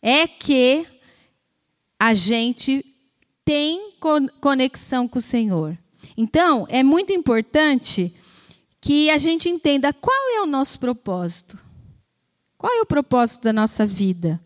[0.00, 0.86] é que
[1.98, 2.86] a gente
[3.44, 3.94] tem
[4.40, 5.76] conexão com o Senhor.
[6.16, 8.14] Então, é muito importante
[8.80, 11.58] que a gente entenda qual é o nosso propósito.
[12.56, 14.40] Qual é o propósito da nossa vida?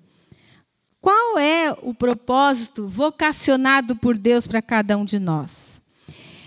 [1.03, 5.83] Qual é o propósito vocacionado por Deus para cada um de nós?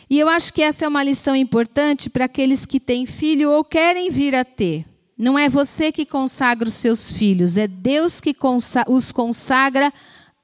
[0.09, 3.65] E eu acho que essa é uma lição importante para aqueles que têm filho ou
[3.65, 4.85] querem vir a ter.
[5.17, 8.33] Não é você que consagra os seus filhos, é Deus que
[8.87, 9.91] os consagra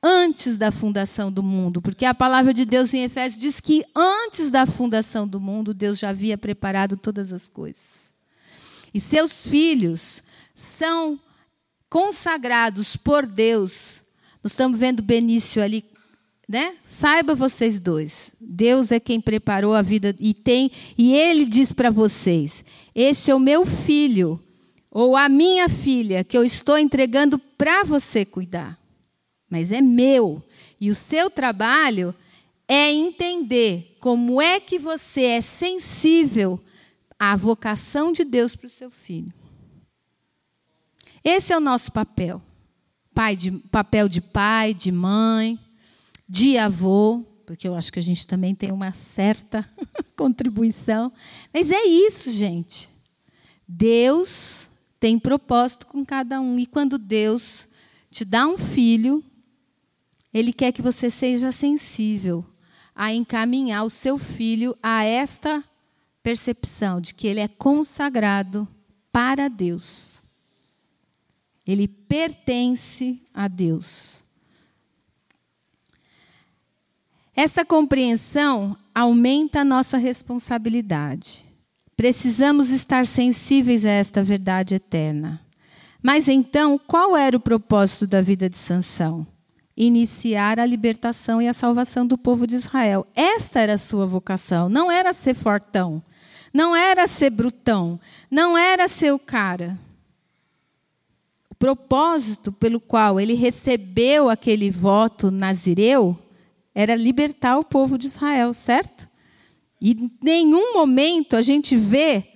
[0.04, 4.52] antes da fundação do mundo, porque a palavra de Deus em Efésios diz que antes
[4.52, 8.13] da fundação do mundo, Deus já havia preparado todas as coisas.
[8.93, 10.21] E seus filhos
[10.54, 11.17] são
[11.89, 14.01] consagrados por Deus
[14.43, 15.86] nós estamos vendo Benício ali,
[16.47, 16.75] né?
[16.84, 18.34] Saiba vocês dois.
[18.41, 23.36] Deus é quem preparou a vida e tem e ele diz para vocês: "Este é
[23.36, 24.41] o meu filho
[24.89, 28.77] ou a minha filha que eu estou entregando para você cuidar.
[29.49, 30.43] Mas é meu.
[30.80, 32.15] E o seu trabalho
[32.67, 36.60] é entender como é que você é sensível
[37.19, 39.32] à vocação de Deus para o seu filho.
[41.23, 42.41] Esse é o nosso papel
[43.13, 45.60] pai de, papel de pai, de mãe,
[46.28, 49.67] de avô, porque eu acho que a gente também tem uma certa
[50.15, 51.12] contribuição.
[51.54, 52.89] Mas é isso, gente.
[53.67, 54.69] Deus
[55.00, 56.58] tem propósito com cada um.
[56.58, 57.67] E quando Deus
[58.10, 59.24] te dá um filho,
[60.34, 62.45] Ele quer que você seja sensível
[62.95, 65.63] a encaminhar o seu filho a esta
[66.21, 68.67] percepção de que ele é consagrado
[69.12, 70.20] para Deus.
[71.65, 74.24] Ele pertence a Deus.
[77.36, 81.45] Esta compreensão aumenta a nossa responsabilidade.
[81.95, 85.39] Precisamos estar sensíveis a esta verdade eterna.
[86.02, 89.26] Mas então, qual era o propósito da vida de Sansão?
[89.78, 93.06] Iniciar a libertação e a salvação do povo de Israel.
[93.15, 96.04] Esta era a sua vocação, não era ser fortão,
[96.52, 99.80] não era ser brutão, não era ser o cara
[101.62, 106.17] propósito pelo qual ele recebeu aquele voto nazireu
[106.74, 109.08] era libertar o povo de Israel, certo?
[109.80, 112.30] E em nenhum momento a gente vê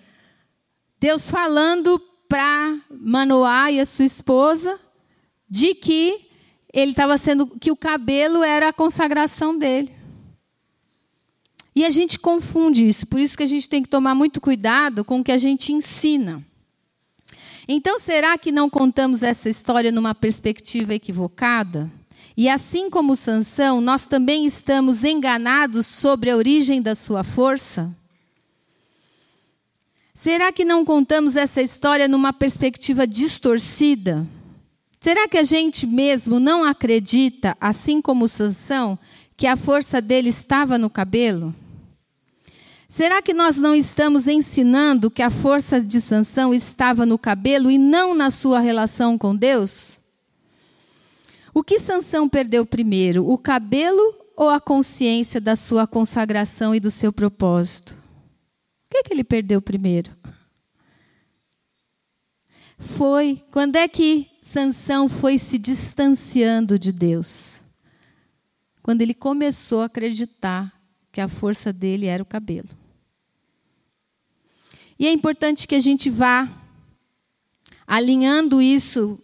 [0.99, 4.79] Deus falando para Manoá e a sua esposa
[5.49, 6.29] de que
[6.71, 9.91] ele estava sendo que o cabelo era a consagração dele.
[11.75, 15.03] E a gente confunde isso, por isso que a gente tem que tomar muito cuidado
[15.03, 16.45] com o que a gente ensina.
[17.67, 21.89] Então, será que não contamos essa história numa perspectiva equivocada?
[22.37, 27.95] E assim como Sansão, nós também estamos enganados sobre a origem da sua força?
[30.13, 34.25] Será que não contamos essa história numa perspectiva distorcida?
[34.99, 38.97] Será que a gente mesmo não acredita, assim como Sansão,
[39.37, 41.53] que a força dele estava no cabelo?
[42.87, 47.77] Será que nós não estamos ensinando que a força de sanção estava no cabelo e
[47.77, 49.99] não na sua relação com Deus?
[51.53, 56.91] O que Sansão perdeu primeiro, o cabelo ou a consciência da sua consagração e do
[56.91, 57.93] seu propósito?
[58.85, 60.11] O que, é que ele perdeu primeiro?
[62.77, 67.61] Foi quando é que Sansão foi se distanciando de Deus?
[68.83, 70.74] Quando ele começou a acreditar
[71.15, 72.67] que a força dele era o cabelo.
[74.99, 76.45] E é importante que a gente vá
[77.87, 79.17] alinhando isso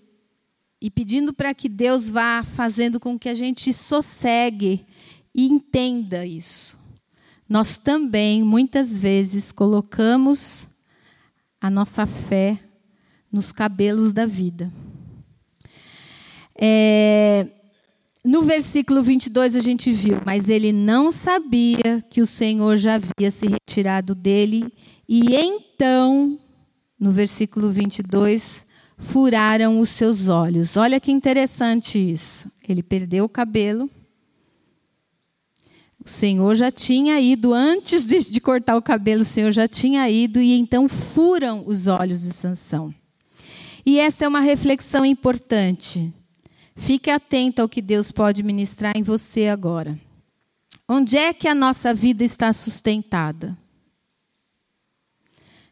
[0.79, 4.87] e pedindo para que Deus vá fazendo com que a gente sossegue
[5.35, 6.79] e entenda isso.
[7.47, 10.69] Nós também, muitas vezes, colocamos
[11.59, 12.57] a nossa fé
[13.29, 14.71] nos cabelos da vida.
[16.55, 17.47] É,
[18.23, 23.31] no versículo 22 a gente viu, mas ele não sabia que o Senhor já havia
[23.31, 24.71] se retirado dele,
[25.09, 26.39] e então,
[26.99, 28.65] no versículo 22,
[28.97, 30.77] furaram os seus olhos.
[30.77, 32.49] Olha que interessante isso.
[32.67, 33.89] Ele perdeu o cabelo.
[36.03, 40.39] O Senhor já tinha ido, antes de, cortar o cabelo, o Senhor já tinha ido,
[40.39, 42.93] e então furam os olhos de Sansão.
[43.85, 46.13] E essa é uma reflexão importante.
[46.75, 49.99] Fique atento ao que Deus pode ministrar em você agora.
[50.87, 53.57] Onde é que a nossa vida está sustentada?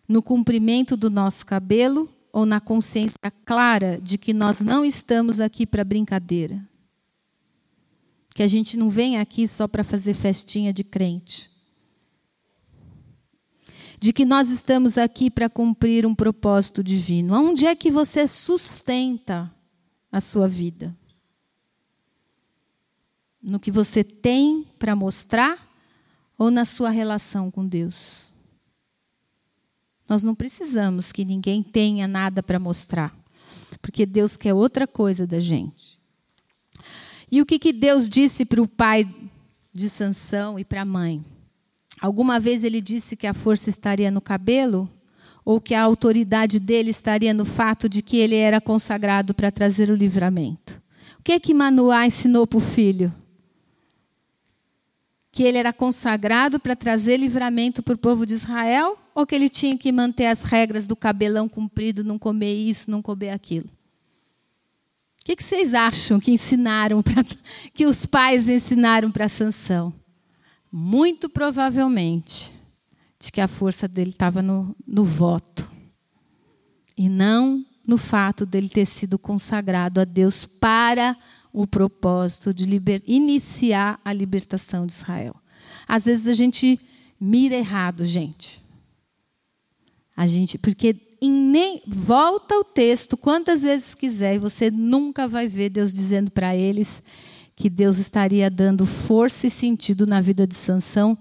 [0.07, 5.65] No cumprimento do nosso cabelo ou na consciência clara de que nós não estamos aqui
[5.65, 6.65] para brincadeira?
[8.33, 11.49] Que a gente não vem aqui só para fazer festinha de crente.
[13.99, 17.33] De que nós estamos aqui para cumprir um propósito divino.
[17.33, 19.53] Onde é que você sustenta
[20.11, 20.95] a sua vida?
[23.41, 25.67] No que você tem para mostrar
[26.37, 28.29] ou na sua relação com Deus?
[30.07, 33.15] Nós não precisamos que ninguém tenha nada para mostrar,
[33.81, 35.99] porque Deus quer outra coisa da gente.
[37.31, 39.07] E o que, que Deus disse para o pai
[39.71, 41.23] de Sansão e para a mãe?
[42.01, 44.89] Alguma vez ele disse que a força estaria no cabelo?
[45.49, 49.89] Ou que a autoridade dele estaria no fato de que ele era consagrado para trazer
[49.89, 50.79] o livramento?
[51.19, 53.11] O que é que Manoá ensinou para o filho?
[55.31, 58.95] Que ele era consagrado para trazer livramento para o povo de Israel?
[59.15, 63.01] Ou que ele tinha que manter as regras do cabelão comprido, não comer isso, não
[63.01, 63.69] comer aquilo?
[65.19, 67.23] O que, que vocês acham que ensinaram pra,
[67.73, 69.91] que os pais ensinaram para Sansão?
[70.71, 72.58] Muito provavelmente
[73.19, 75.69] de que a força dele estava no, no voto
[76.97, 81.17] e não no fato dele ter sido consagrado a Deus para
[81.51, 85.35] o propósito de liber, iniciar a libertação de Israel.
[85.87, 86.79] Às vezes a gente
[87.19, 88.61] mira errado, gente.
[90.15, 95.69] A gente, porque nem volta o texto quantas vezes quiser e você nunca vai ver
[95.69, 97.01] Deus dizendo para eles
[97.55, 101.17] que Deus estaria dando força e sentido na vida de Sansão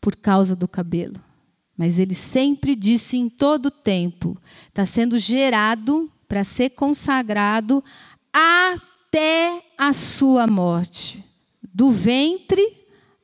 [0.00, 1.29] por causa do cabelo.
[1.76, 4.36] Mas ele sempre disse em todo tempo,
[4.68, 7.82] está sendo gerado para ser consagrado
[8.32, 11.24] até a sua morte.
[11.72, 12.76] Do ventre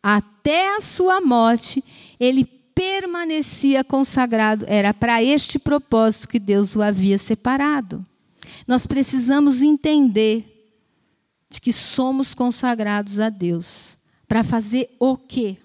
[0.03, 1.83] até a sua morte,
[2.19, 2.45] ele
[2.75, 4.65] permanecia consagrado.
[4.69, 8.05] Era para este propósito que Deus o havia separado.
[8.67, 10.73] Nós precisamos entender
[11.49, 13.97] de que somos consagrados a Deus.
[14.29, 15.57] Para fazer o quê?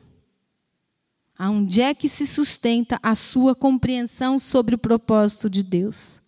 [1.43, 6.21] Aonde é que se sustenta a sua compreensão sobre o propósito de Deus?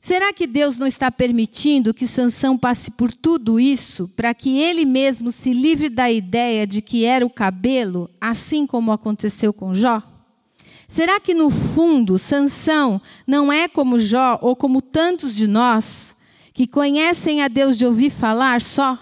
[0.00, 4.84] Será que Deus não está permitindo que Sansão passe por tudo isso para que ele
[4.84, 10.00] mesmo se livre da ideia de que era o cabelo, assim como aconteceu com Jó?
[10.86, 16.14] Será que no fundo Sansão não é como Jó ou como tantos de nós
[16.52, 18.96] que conhecem a Deus de ouvir falar só?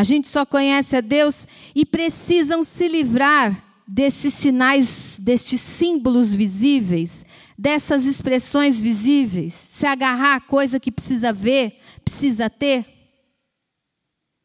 [0.00, 7.22] A gente só conhece a Deus e precisam se livrar desses sinais, destes símbolos visíveis,
[7.58, 12.86] dessas expressões visíveis, se agarrar a coisa que precisa ver, precisa ter.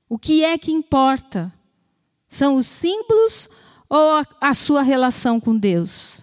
[0.09, 1.53] O que é que importa?
[2.27, 3.47] São os símbolos
[3.87, 6.19] ou a, a sua relação com Deus?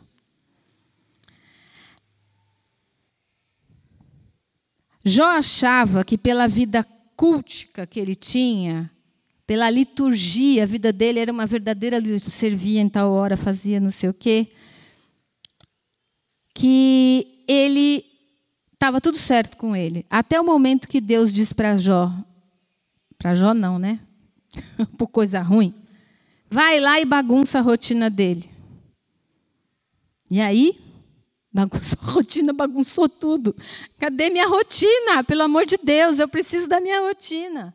[5.02, 8.91] Jó achava que pela vida cultica que ele tinha,
[9.53, 14.09] pela liturgia, a vida dele era uma verdadeira servia em tal hora, fazia não sei
[14.09, 14.48] o quê,
[16.55, 18.03] que ele
[18.72, 22.11] estava tudo certo com ele, até o momento que Deus diz para Jó,
[23.18, 24.00] para Jó não, né?
[24.96, 25.74] Por coisa ruim.
[26.50, 28.48] Vai lá e bagunça a rotina dele.
[30.30, 30.80] E aí,
[31.53, 33.55] bagunçou a rotina, bagunçou tudo.
[33.98, 35.22] Cadê minha rotina?
[35.22, 37.74] Pelo amor de Deus, eu preciso da minha rotina.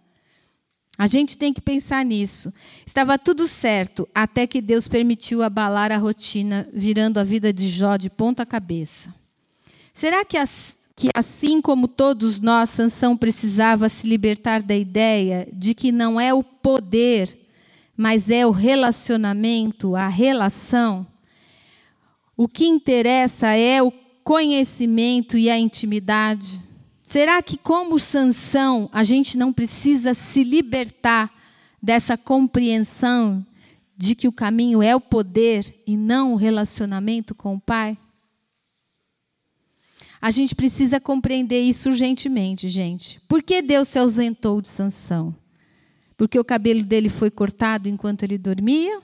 [0.98, 2.52] A gente tem que pensar nisso.
[2.86, 7.98] Estava tudo certo até que Deus permitiu abalar a rotina, virando a vida de Jó
[7.98, 9.14] de ponta cabeça.
[9.94, 10.38] Será que,
[11.14, 16.44] assim como todos nós, Sansão precisava se libertar da ideia de que não é o
[16.44, 17.38] poder,
[17.96, 21.06] mas é o relacionamento, a relação?
[22.36, 23.92] O que interessa é o
[24.24, 26.62] conhecimento e a intimidade.
[27.08, 31.34] Será que, como Sansão, a gente não precisa se libertar
[31.82, 33.46] dessa compreensão
[33.96, 37.98] de que o caminho é o poder e não o relacionamento com o Pai?
[40.20, 43.22] A gente precisa compreender isso urgentemente, gente.
[43.22, 45.34] Por que Deus se ausentou de Sansão?
[46.18, 49.00] Porque o cabelo dele foi cortado enquanto ele dormia?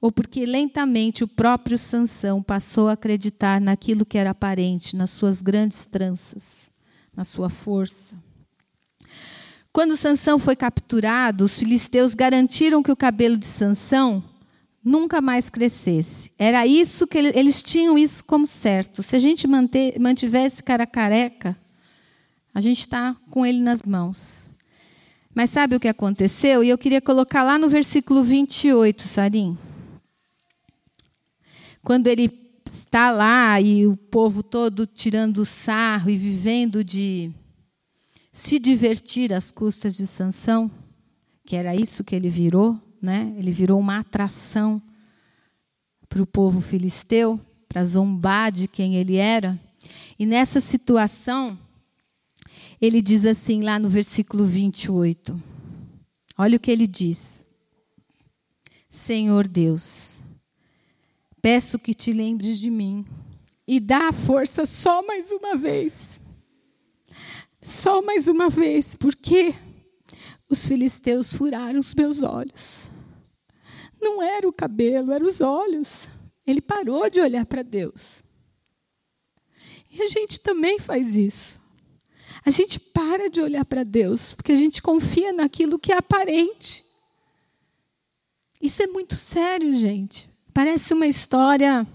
[0.00, 5.42] Ou porque lentamente o próprio Sansão passou a acreditar naquilo que era aparente, nas suas
[5.42, 6.72] grandes tranças,
[7.16, 8.16] na sua força?
[9.72, 14.22] Quando Sansão foi capturado, os filisteus garantiram que o cabelo de Sansão
[14.84, 16.30] nunca mais crescesse.
[16.38, 19.02] Era isso que eles tinham isso como certo.
[19.02, 21.56] Se a gente manter, mantivesse cara careca,
[22.54, 24.46] a gente está com ele nas mãos.
[25.34, 26.62] Mas sabe o que aconteceu?
[26.62, 29.58] E eu queria colocar lá no versículo 28, Sarim.
[31.82, 32.28] Quando ele
[32.74, 37.30] está lá e o povo todo tirando sarro e vivendo de
[38.32, 40.68] se divertir às custas de Sansão,
[41.46, 43.32] que era isso que ele virou, né?
[43.38, 44.82] Ele virou uma atração
[46.08, 49.58] para o povo filisteu, para zombar de quem ele era.
[50.18, 51.56] E nessa situação,
[52.80, 55.40] ele diz assim lá no versículo 28.
[56.36, 57.44] Olha o que ele diz.
[58.90, 60.20] Senhor Deus,
[61.44, 63.04] peço que te lembres de mim
[63.68, 66.18] e dá a força só mais uma vez.
[67.60, 69.54] Só mais uma vez, porque
[70.48, 72.90] os filisteus furaram os meus olhos.
[74.00, 76.08] Não era o cabelo, eram os olhos.
[76.46, 78.22] Ele parou de olhar para Deus.
[79.92, 81.60] E a gente também faz isso.
[82.42, 86.82] A gente para de olhar para Deus, porque a gente confia naquilo que é aparente.
[88.62, 90.32] Isso é muito sério, gente.
[90.54, 91.86] Parece uma história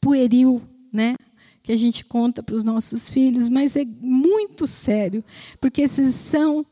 [0.00, 0.62] pueril,
[0.92, 1.16] né?
[1.62, 5.24] Que a gente conta para os nossos filhos, mas é muito sério,
[5.60, 6.64] porque esses são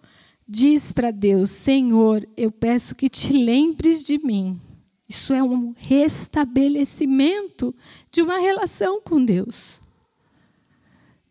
[0.51, 4.61] diz para Deus: Senhor, eu peço que te lembres de mim.
[5.09, 7.75] Isso é um restabelecimento
[8.13, 9.81] de uma relação com Deus.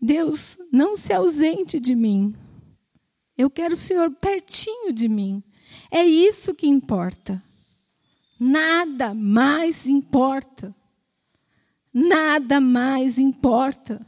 [0.02, 2.34] Deus, não se ausente de mim.
[3.38, 5.42] Eu quero o Senhor pertinho de mim.
[5.90, 7.42] É isso que importa.
[8.40, 10.74] Nada mais importa.
[11.94, 14.06] Nada mais importa.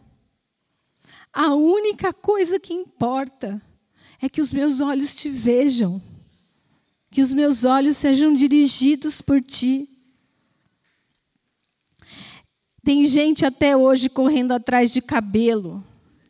[1.34, 3.62] A única coisa que importa
[4.22, 6.02] é que os meus olhos te vejam,
[7.10, 9.90] que os meus olhos sejam dirigidos por ti.
[12.84, 15.84] Tem gente até hoje correndo atrás de cabelo.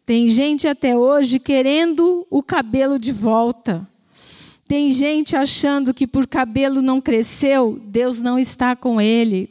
[0.05, 3.87] Tem gente até hoje querendo o cabelo de volta.
[4.71, 9.49] Tem gente achando que por cabelo não cresceu, Deus não está com ele.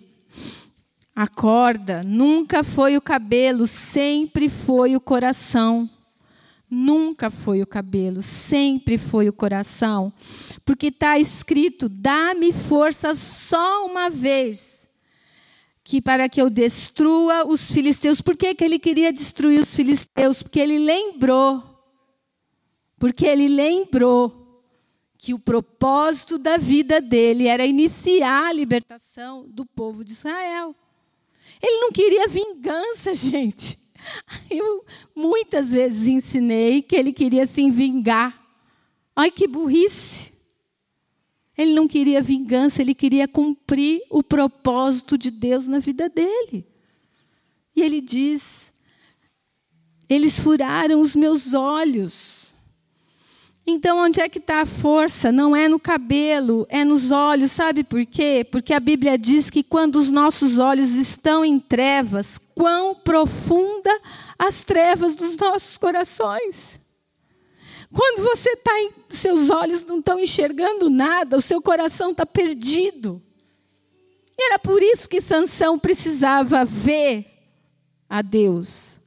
[1.15, 5.91] Acorda, nunca foi o cabelo, sempre foi o coração.
[6.71, 10.11] Nunca foi o cabelo, sempre foi o coração.
[10.65, 14.89] Porque está escrito: dá-me força só uma vez,
[15.85, 18.23] que para que eu destrua os filisteus.
[18.23, 20.43] Por que, que ele queria destruir os filisteus?
[20.43, 21.63] Porque ele lembrou.
[22.99, 24.40] Porque ele lembrou
[25.23, 30.75] que o propósito da vida dele era iniciar a libertação do povo de Israel.
[31.63, 33.79] Ele não queria vingança, gente.
[34.51, 34.83] Eu
[35.15, 38.35] muitas vezes ensinei que ele queria se vingar.
[39.15, 40.33] Ai, que burrice!
[41.55, 46.67] Ele não queria vingança, ele queria cumprir o propósito de Deus na vida dele.
[47.77, 48.73] E ele diz:
[50.09, 52.40] Eles furaram os meus olhos.
[53.73, 55.31] Então, onde é que está a força?
[55.31, 57.53] Não é no cabelo, é nos olhos.
[57.53, 58.45] Sabe por quê?
[58.51, 63.91] Porque a Bíblia diz que quando os nossos olhos estão em trevas, quão profunda
[64.39, 66.81] as trevas dos nossos corações.
[67.93, 68.73] Quando você está,
[69.09, 73.23] seus olhos não estão enxergando nada, o seu coração está perdido.
[74.39, 77.25] E era por isso que Sansão precisava ver
[78.09, 79.00] a Deus.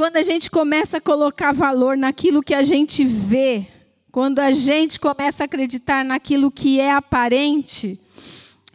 [0.00, 3.66] Quando a gente começa a colocar valor naquilo que a gente vê,
[4.10, 8.00] quando a gente começa a acreditar naquilo que é aparente,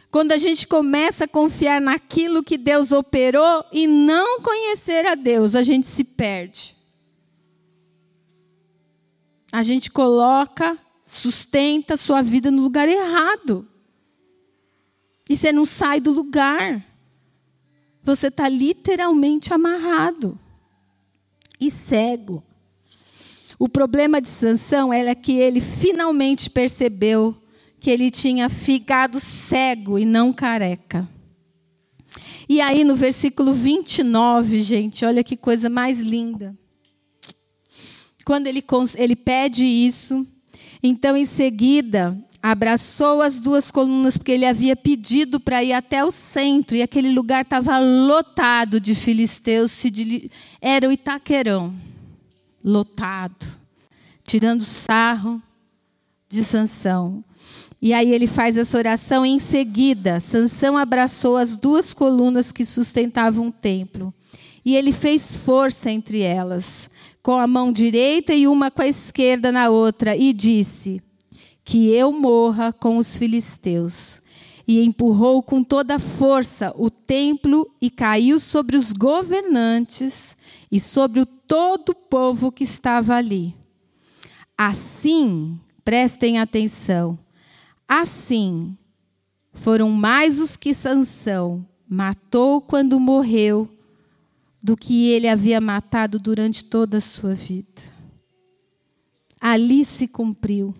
[0.08, 5.56] quando a gente começa a confiar naquilo que Deus operou e não conhecer a Deus,
[5.56, 6.76] a gente se perde.
[9.50, 13.66] A gente coloca, sustenta a sua vida no lugar errado.
[15.28, 16.86] E você não sai do lugar.
[18.04, 20.38] Você está literalmente amarrado
[21.60, 22.42] e cego.
[23.58, 27.34] O problema de Sansão era que ele finalmente percebeu
[27.80, 31.08] que ele tinha ficado cego e não careca.
[32.48, 36.56] E aí no versículo 29, gente, olha que coisa mais linda.
[38.24, 38.62] Quando ele,
[38.96, 40.26] ele pede isso,
[40.82, 42.16] então em seguida
[42.50, 47.10] abraçou as duas colunas, porque ele havia pedido para ir até o centro, e aquele
[47.10, 49.82] lugar estava lotado de filisteus,
[50.60, 51.74] era o Itaquerão,
[52.64, 53.46] lotado,
[54.22, 55.42] tirando sarro
[56.28, 57.24] de Sansão.
[57.82, 62.64] E aí ele faz essa oração e em seguida, Sansão abraçou as duas colunas que
[62.64, 64.14] sustentavam o templo.
[64.64, 66.88] E ele fez força entre elas,
[67.24, 71.02] com a mão direita e uma com a esquerda na outra, e disse:
[71.66, 74.22] Que eu morra com os filisteus.
[74.66, 80.34] E empurrou com toda força o templo e caiu sobre os governantes
[80.72, 83.54] e sobre o todo o povo que estava ali.
[84.56, 87.18] Assim, prestem atenção,
[87.88, 88.76] Assim,
[89.52, 93.70] foram mais os que Sansão matou quando morreu
[94.60, 97.82] do que ele havia matado durante toda a sua vida.
[99.40, 100.74] Ali se cumpriu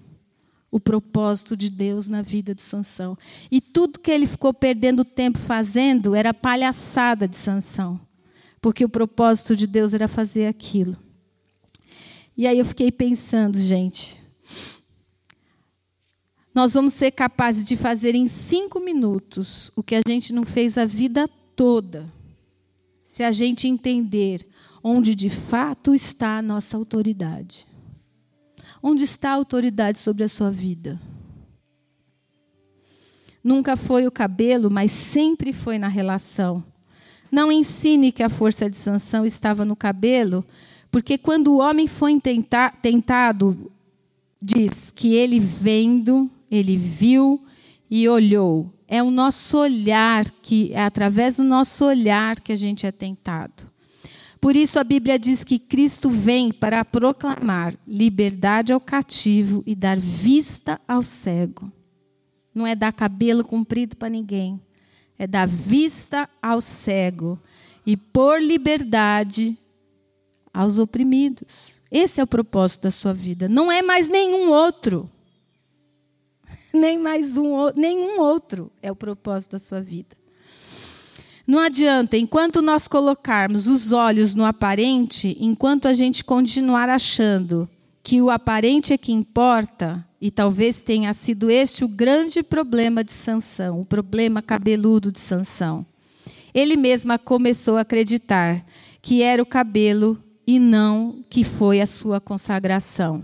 [0.71, 3.17] o propósito de Deus na vida de Sansão.
[3.51, 8.01] E tudo que ele ficou perdendo tempo fazendo era palhaçada de Sansão,
[8.61, 10.97] porque o propósito de Deus era fazer aquilo.
[12.37, 14.21] E aí eu fiquei pensando, gente,
[16.55, 20.77] nós vamos ser capazes de fazer em cinco minutos o que a gente não fez
[20.77, 22.13] a vida toda,
[23.03, 24.47] se a gente entender
[24.83, 27.67] onde de fato está a nossa autoridade.
[28.83, 31.01] Onde está a autoridade sobre a sua vida?
[33.43, 36.65] Nunca foi o cabelo, mas sempre foi na relação.
[37.31, 40.45] Não ensine que a força de sanção estava no cabelo,
[40.91, 43.71] porque quando o homem foi tentado,
[44.41, 47.43] diz que ele vendo ele viu
[47.91, 48.73] e olhou.
[48.89, 53.67] É o nosso olhar que é através do nosso olhar que a gente é tentado.
[54.41, 59.99] Por isso a Bíblia diz que Cristo vem para proclamar liberdade ao cativo e dar
[59.99, 61.73] vista ao cego.
[62.55, 64.61] Não é dar cabelo comprido para ninguém,
[65.19, 67.39] é dar vista ao cego
[67.85, 69.59] e por liberdade
[70.53, 71.81] aos oprimidos.
[71.91, 75.11] Esse é o propósito da sua vida, não é mais nenhum outro
[76.73, 80.17] nem mais um, nenhum outro é o propósito da sua vida.
[81.47, 87.69] Não adianta, enquanto nós colocarmos os olhos no aparente, enquanto a gente continuar achando
[88.03, 93.13] que o aparente é que importa, e talvez tenha sido este o grande problema de
[93.13, 95.87] Sansão, o problema cabeludo de Sansão.
[96.53, 98.65] Ele mesmo começou a acreditar
[99.01, 103.23] que era o cabelo e não que foi a sua consagração.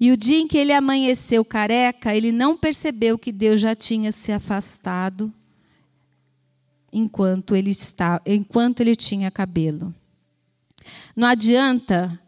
[0.00, 4.10] E o dia em que ele amanheceu careca, ele não percebeu que Deus já tinha
[4.10, 5.32] se afastado
[6.94, 9.92] enquanto ele, está, enquanto ele tinha cabelo.
[11.16, 12.18] Não adianta,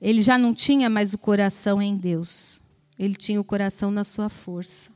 [0.00, 2.60] ele já não tinha mais o coração em Deus,
[2.96, 4.92] ele tinha o coração na sua força.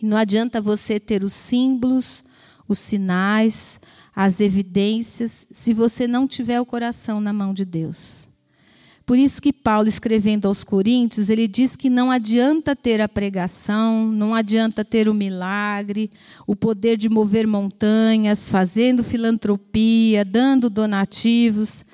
[0.00, 2.22] E não adianta você ter os símbolos,
[2.68, 3.80] os sinais,
[4.14, 8.28] as evidências, se você não tiver o coração na mão de Deus.
[9.08, 14.12] Por isso que Paulo, escrevendo aos Coríntios, ele diz que não adianta ter a pregação,
[14.12, 16.10] não adianta ter o milagre,
[16.46, 21.86] o poder de mover montanhas, fazendo filantropia, dando donativos.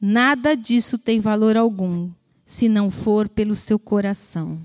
[0.00, 2.08] Nada disso tem valor algum,
[2.46, 4.58] se não for pelo seu coração.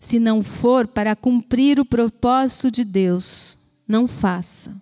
[0.00, 4.74] Se não for para cumprir o propósito de Deus, não faça.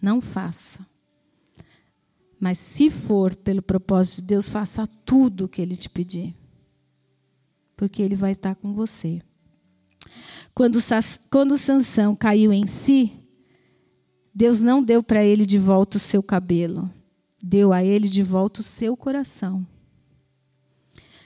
[0.00, 0.87] Não faça.
[2.40, 6.34] Mas se for pelo propósito de Deus, faça tudo o que ele te pedir.
[7.76, 9.20] Porque ele vai estar com você.
[10.54, 10.78] Quando,
[11.30, 13.12] quando Sansão caiu em si,
[14.34, 16.90] Deus não deu para ele de volta o seu cabelo.
[17.42, 19.66] Deu a ele de volta o seu coração.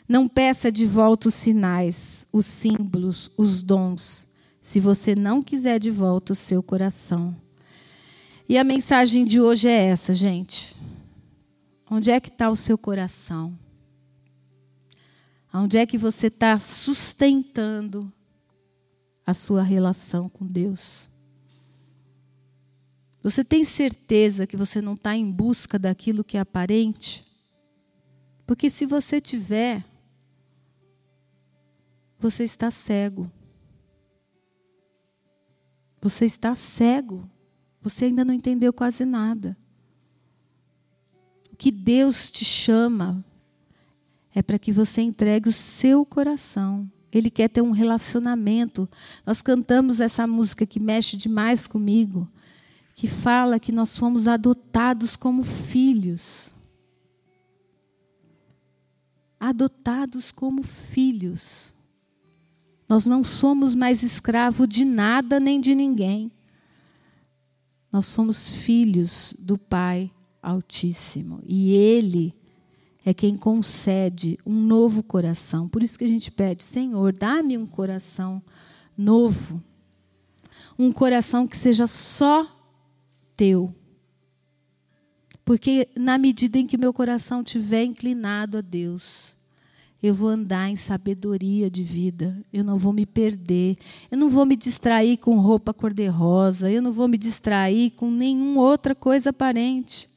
[0.08, 4.26] Não peça de volta os sinais, os símbolos, os dons,
[4.60, 7.34] se você não quiser de volta o seu coração.
[8.48, 10.76] E a mensagem de hoje é essa, gente.
[11.94, 13.58] Onde é que está o seu coração?
[15.52, 18.10] Onde é que você está sustentando
[19.26, 21.10] a sua relação com Deus?
[23.22, 27.26] Você tem certeza que você não está em busca daquilo que é aparente?
[28.46, 29.84] Porque se você tiver,
[32.18, 33.30] você está cego.
[36.00, 37.30] Você está cego.
[37.82, 39.54] Você ainda não entendeu quase nada
[41.62, 43.24] que Deus te chama
[44.34, 48.90] é para que você entregue o seu coração, Ele quer ter um relacionamento.
[49.24, 52.28] Nós cantamos essa música que mexe demais comigo,
[52.96, 56.52] que fala que nós fomos adotados como filhos.
[59.38, 61.76] Adotados como filhos.
[62.88, 66.32] Nós não somos mais escravo de nada nem de ninguém.
[67.92, 70.10] Nós somos filhos do Pai
[70.42, 71.40] Altíssimo.
[71.46, 72.34] E Ele
[73.04, 75.68] é quem concede um novo coração.
[75.68, 78.42] Por isso que a gente pede, Senhor, dá-me um coração
[78.96, 79.62] novo.
[80.78, 82.46] Um coração que seja só
[83.36, 83.74] teu.
[85.44, 89.36] Porque na medida em que meu coração estiver inclinado a Deus,
[90.02, 93.76] eu vou andar em sabedoria de vida, eu não vou me perder,
[94.10, 98.62] eu não vou me distrair com roupa cor-de-rosa, eu não vou me distrair com nenhuma
[98.62, 100.11] outra coisa aparente.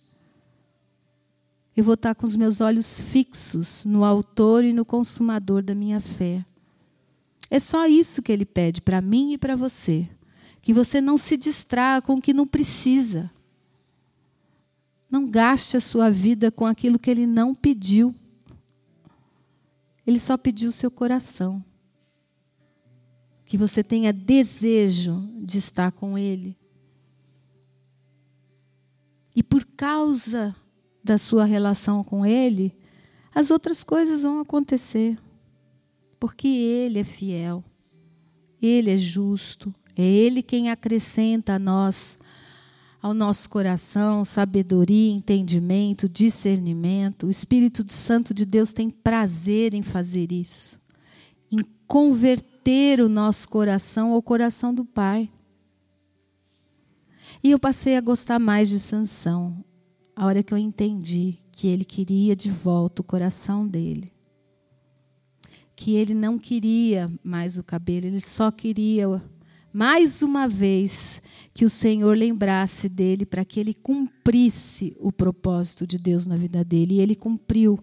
[1.75, 5.99] Eu vou estar com os meus olhos fixos no Autor e no Consumador da minha
[5.99, 6.45] fé.
[7.49, 10.07] É só isso que ele pede para mim e para você.
[10.61, 13.29] Que você não se distraia com o que não precisa.
[15.09, 18.15] Não gaste a sua vida com aquilo que ele não pediu.
[20.07, 21.63] Ele só pediu o seu coração.
[23.45, 26.57] Que você tenha desejo de estar com ele.
[29.35, 30.55] E por causa
[31.05, 32.75] da sua relação com Ele,
[33.33, 35.17] as outras coisas vão acontecer.
[36.19, 37.63] Porque Ele é fiel,
[38.59, 42.17] Ele é justo, é Ele quem acrescenta a nós,
[42.99, 47.27] ao nosso coração, sabedoria, entendimento, discernimento.
[47.27, 50.79] O Espírito Santo de Deus tem prazer em fazer isso,
[51.51, 55.29] em converter o nosso coração ao coração do Pai.
[57.43, 59.63] E eu passei a gostar mais de Sansão
[60.15, 64.11] a hora que eu entendi que ele queria de volta o coração dele.
[65.75, 69.21] Que ele não queria mais o cabelo, ele só queria
[69.73, 71.21] mais uma vez
[71.53, 76.63] que o Senhor lembrasse dele para que ele cumprisse o propósito de Deus na vida
[76.63, 76.95] dele.
[76.95, 77.77] E ele cumpriu.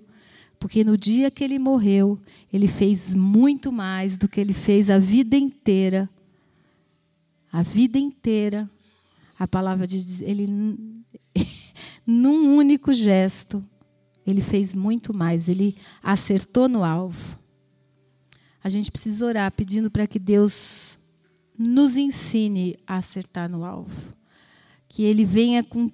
[0.58, 2.18] Porque no dia que ele morreu,
[2.50, 6.08] ele fez muito mais do que ele fez a vida inteira.
[7.52, 8.70] A vida inteira.
[9.38, 10.46] A palavra diz, ele
[12.06, 13.64] num único gesto,
[14.26, 17.38] ele fez muito mais, ele acertou no alvo.
[18.62, 20.98] A gente precisa orar pedindo para que Deus
[21.58, 24.14] nos ensine a acertar no alvo.
[24.88, 25.90] Que ele venha com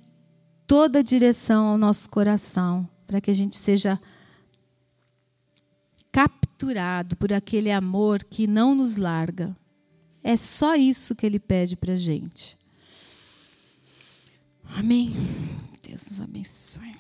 [0.66, 3.99] toda a direção ao nosso coração, para que a gente seja
[6.12, 9.57] capturado por aquele amor que não nos larga.
[10.22, 12.57] É só isso que ele pede para a gente.
[14.76, 15.14] Amém.
[15.86, 16.97] Deus nos abençoe.